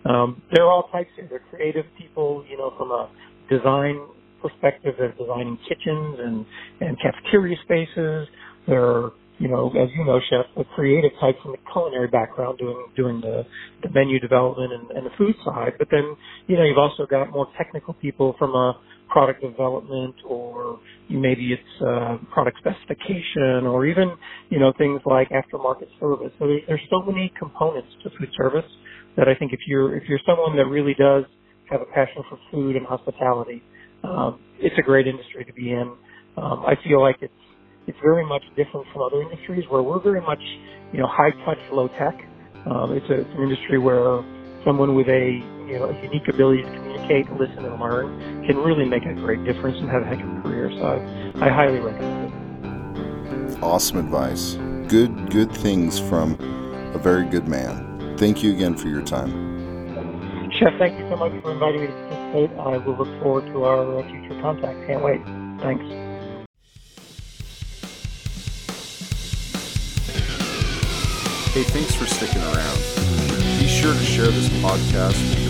Um, 0.04 0.42
there 0.52 0.64
are 0.64 0.70
all 0.70 0.88
types 0.92 1.10
here. 1.16 1.26
They're 1.28 1.42
creative 1.50 1.84
people, 1.98 2.44
you 2.48 2.56
know, 2.56 2.72
from 2.78 2.90
a 2.90 3.10
design 3.50 4.00
perspective. 4.42 4.94
They're 4.98 5.12
designing 5.12 5.58
kitchens 5.68 6.18
and 6.18 6.46
and 6.80 6.96
cafeteria 7.00 7.56
spaces. 7.64 8.28
They're 8.66 9.10
you 9.40 9.48
know, 9.48 9.68
as 9.70 9.88
you 9.96 10.04
know, 10.04 10.20
chef, 10.28 10.44
the 10.54 10.64
creative 10.76 11.12
type 11.18 11.34
from 11.42 11.52
the 11.52 11.58
culinary 11.72 12.08
background 12.08 12.58
doing 12.58 12.86
doing 12.94 13.20
the, 13.22 13.46
the 13.82 13.88
menu 13.90 14.20
development 14.20 14.70
and, 14.72 14.90
and 14.90 15.06
the 15.06 15.10
food 15.16 15.34
side. 15.44 15.72
But 15.78 15.88
then, 15.90 16.14
you 16.46 16.58
know, 16.58 16.64
you've 16.64 16.78
also 16.78 17.06
got 17.06 17.30
more 17.30 17.48
technical 17.56 17.94
people 17.94 18.36
from 18.38 18.50
a 18.50 18.78
product 19.10 19.42
development 19.42 20.16
or 20.28 20.80
maybe 21.10 21.54
it's 21.54 21.82
uh, 21.86 22.18
product 22.32 22.58
specification 22.58 23.66
or 23.66 23.86
even, 23.86 24.12
you 24.50 24.60
know, 24.60 24.72
things 24.78 25.00
like 25.06 25.30
aftermarket 25.30 25.88
service. 26.00 26.32
So 26.40 26.48
there's, 26.48 26.62
so 26.90 27.02
many 27.02 27.32
components 27.38 27.90
to 28.04 28.10
food 28.18 28.30
service 28.36 28.70
that 29.16 29.28
I 29.28 29.36
think 29.36 29.52
if 29.54 29.60
you're, 29.68 29.96
if 29.96 30.08
you're 30.08 30.20
someone 30.26 30.56
that 30.58 30.66
really 30.66 30.94
does 30.94 31.24
have 31.66 31.82
a 31.82 31.86
passion 31.86 32.24
for 32.30 32.38
food 32.52 32.76
and 32.76 32.86
hospitality, 32.86 33.64
um, 34.04 34.40
it's 34.58 34.78
a 34.78 34.82
great 34.82 35.08
industry 35.08 35.44
to 35.46 35.54
be 35.54 35.72
in. 35.72 35.96
Um, 36.38 36.64
I 36.66 36.76
feel 36.84 37.02
like 37.02 37.18
it's, 37.22 37.34
it's 37.86 37.98
very 38.02 38.26
much 38.26 38.44
different 38.56 38.86
from 38.92 39.02
other 39.02 39.22
industries 39.22 39.64
where 39.70 39.82
we're 39.82 40.02
very 40.02 40.22
much, 40.22 40.40
you 40.92 41.00
know, 41.00 41.08
high 41.08 41.32
touch, 41.46 41.58
low 41.72 41.88
tech. 41.88 42.16
Um, 42.66 42.94
it's, 42.94 43.10
a, 43.10 43.20
it's 43.22 43.30
an 43.34 43.42
industry 43.42 43.78
where 43.78 44.22
someone 44.66 44.96
with 44.96 45.08
a 45.08 45.40
you 45.70 45.78
know 45.78 45.90
a 45.90 46.02
unique 46.02 46.26
ability 46.28 46.62
to 46.62 46.70
communicate, 46.70 47.30
listen, 47.32 47.64
and 47.64 47.80
learn 47.80 48.44
can 48.46 48.56
really 48.58 48.84
make 48.84 49.04
a 49.04 49.14
great 49.14 49.44
difference 49.44 49.78
and 49.78 49.88
have 49.88 50.02
a 50.02 50.06
heck 50.06 50.20
of 50.20 50.28
a 50.28 50.40
career. 50.42 50.70
So 50.76 50.84
I, 51.40 51.46
I 51.46 51.48
highly 51.48 51.78
recommend 51.78 53.54
it. 53.54 53.62
Awesome 53.62 53.98
advice. 53.98 54.54
Good 54.88 55.30
good 55.30 55.52
things 55.52 55.98
from 55.98 56.34
a 56.94 56.98
very 56.98 57.28
good 57.28 57.46
man. 57.46 58.16
Thank 58.18 58.42
you 58.42 58.52
again 58.52 58.76
for 58.76 58.88
your 58.88 59.02
time. 59.02 59.50
Chef, 60.58 60.72
thank 60.78 60.98
you 60.98 61.08
so 61.08 61.16
much 61.16 61.32
for 61.42 61.52
inviting 61.52 61.82
me 61.82 61.86
to 61.86 61.92
participate. 61.92 62.50
I 62.58 62.76
will 62.78 62.96
look 62.96 63.22
forward 63.22 63.46
to 63.46 63.64
our 63.64 63.98
uh, 63.98 64.02
future 64.10 64.40
contact. 64.42 64.86
Can't 64.86 65.02
wait. 65.02 65.22
Thanks. 65.60 65.84
Hey, 71.52 71.64
thanks 71.64 71.94
for 71.94 72.06
sticking 72.06 72.42
around 72.42 72.78
Be 73.58 73.66
sure 73.66 73.92
to 73.92 74.04
share 74.04 74.28
this 74.28 74.48
podcast 74.62 75.18
with 75.18 75.42
your 75.42 75.49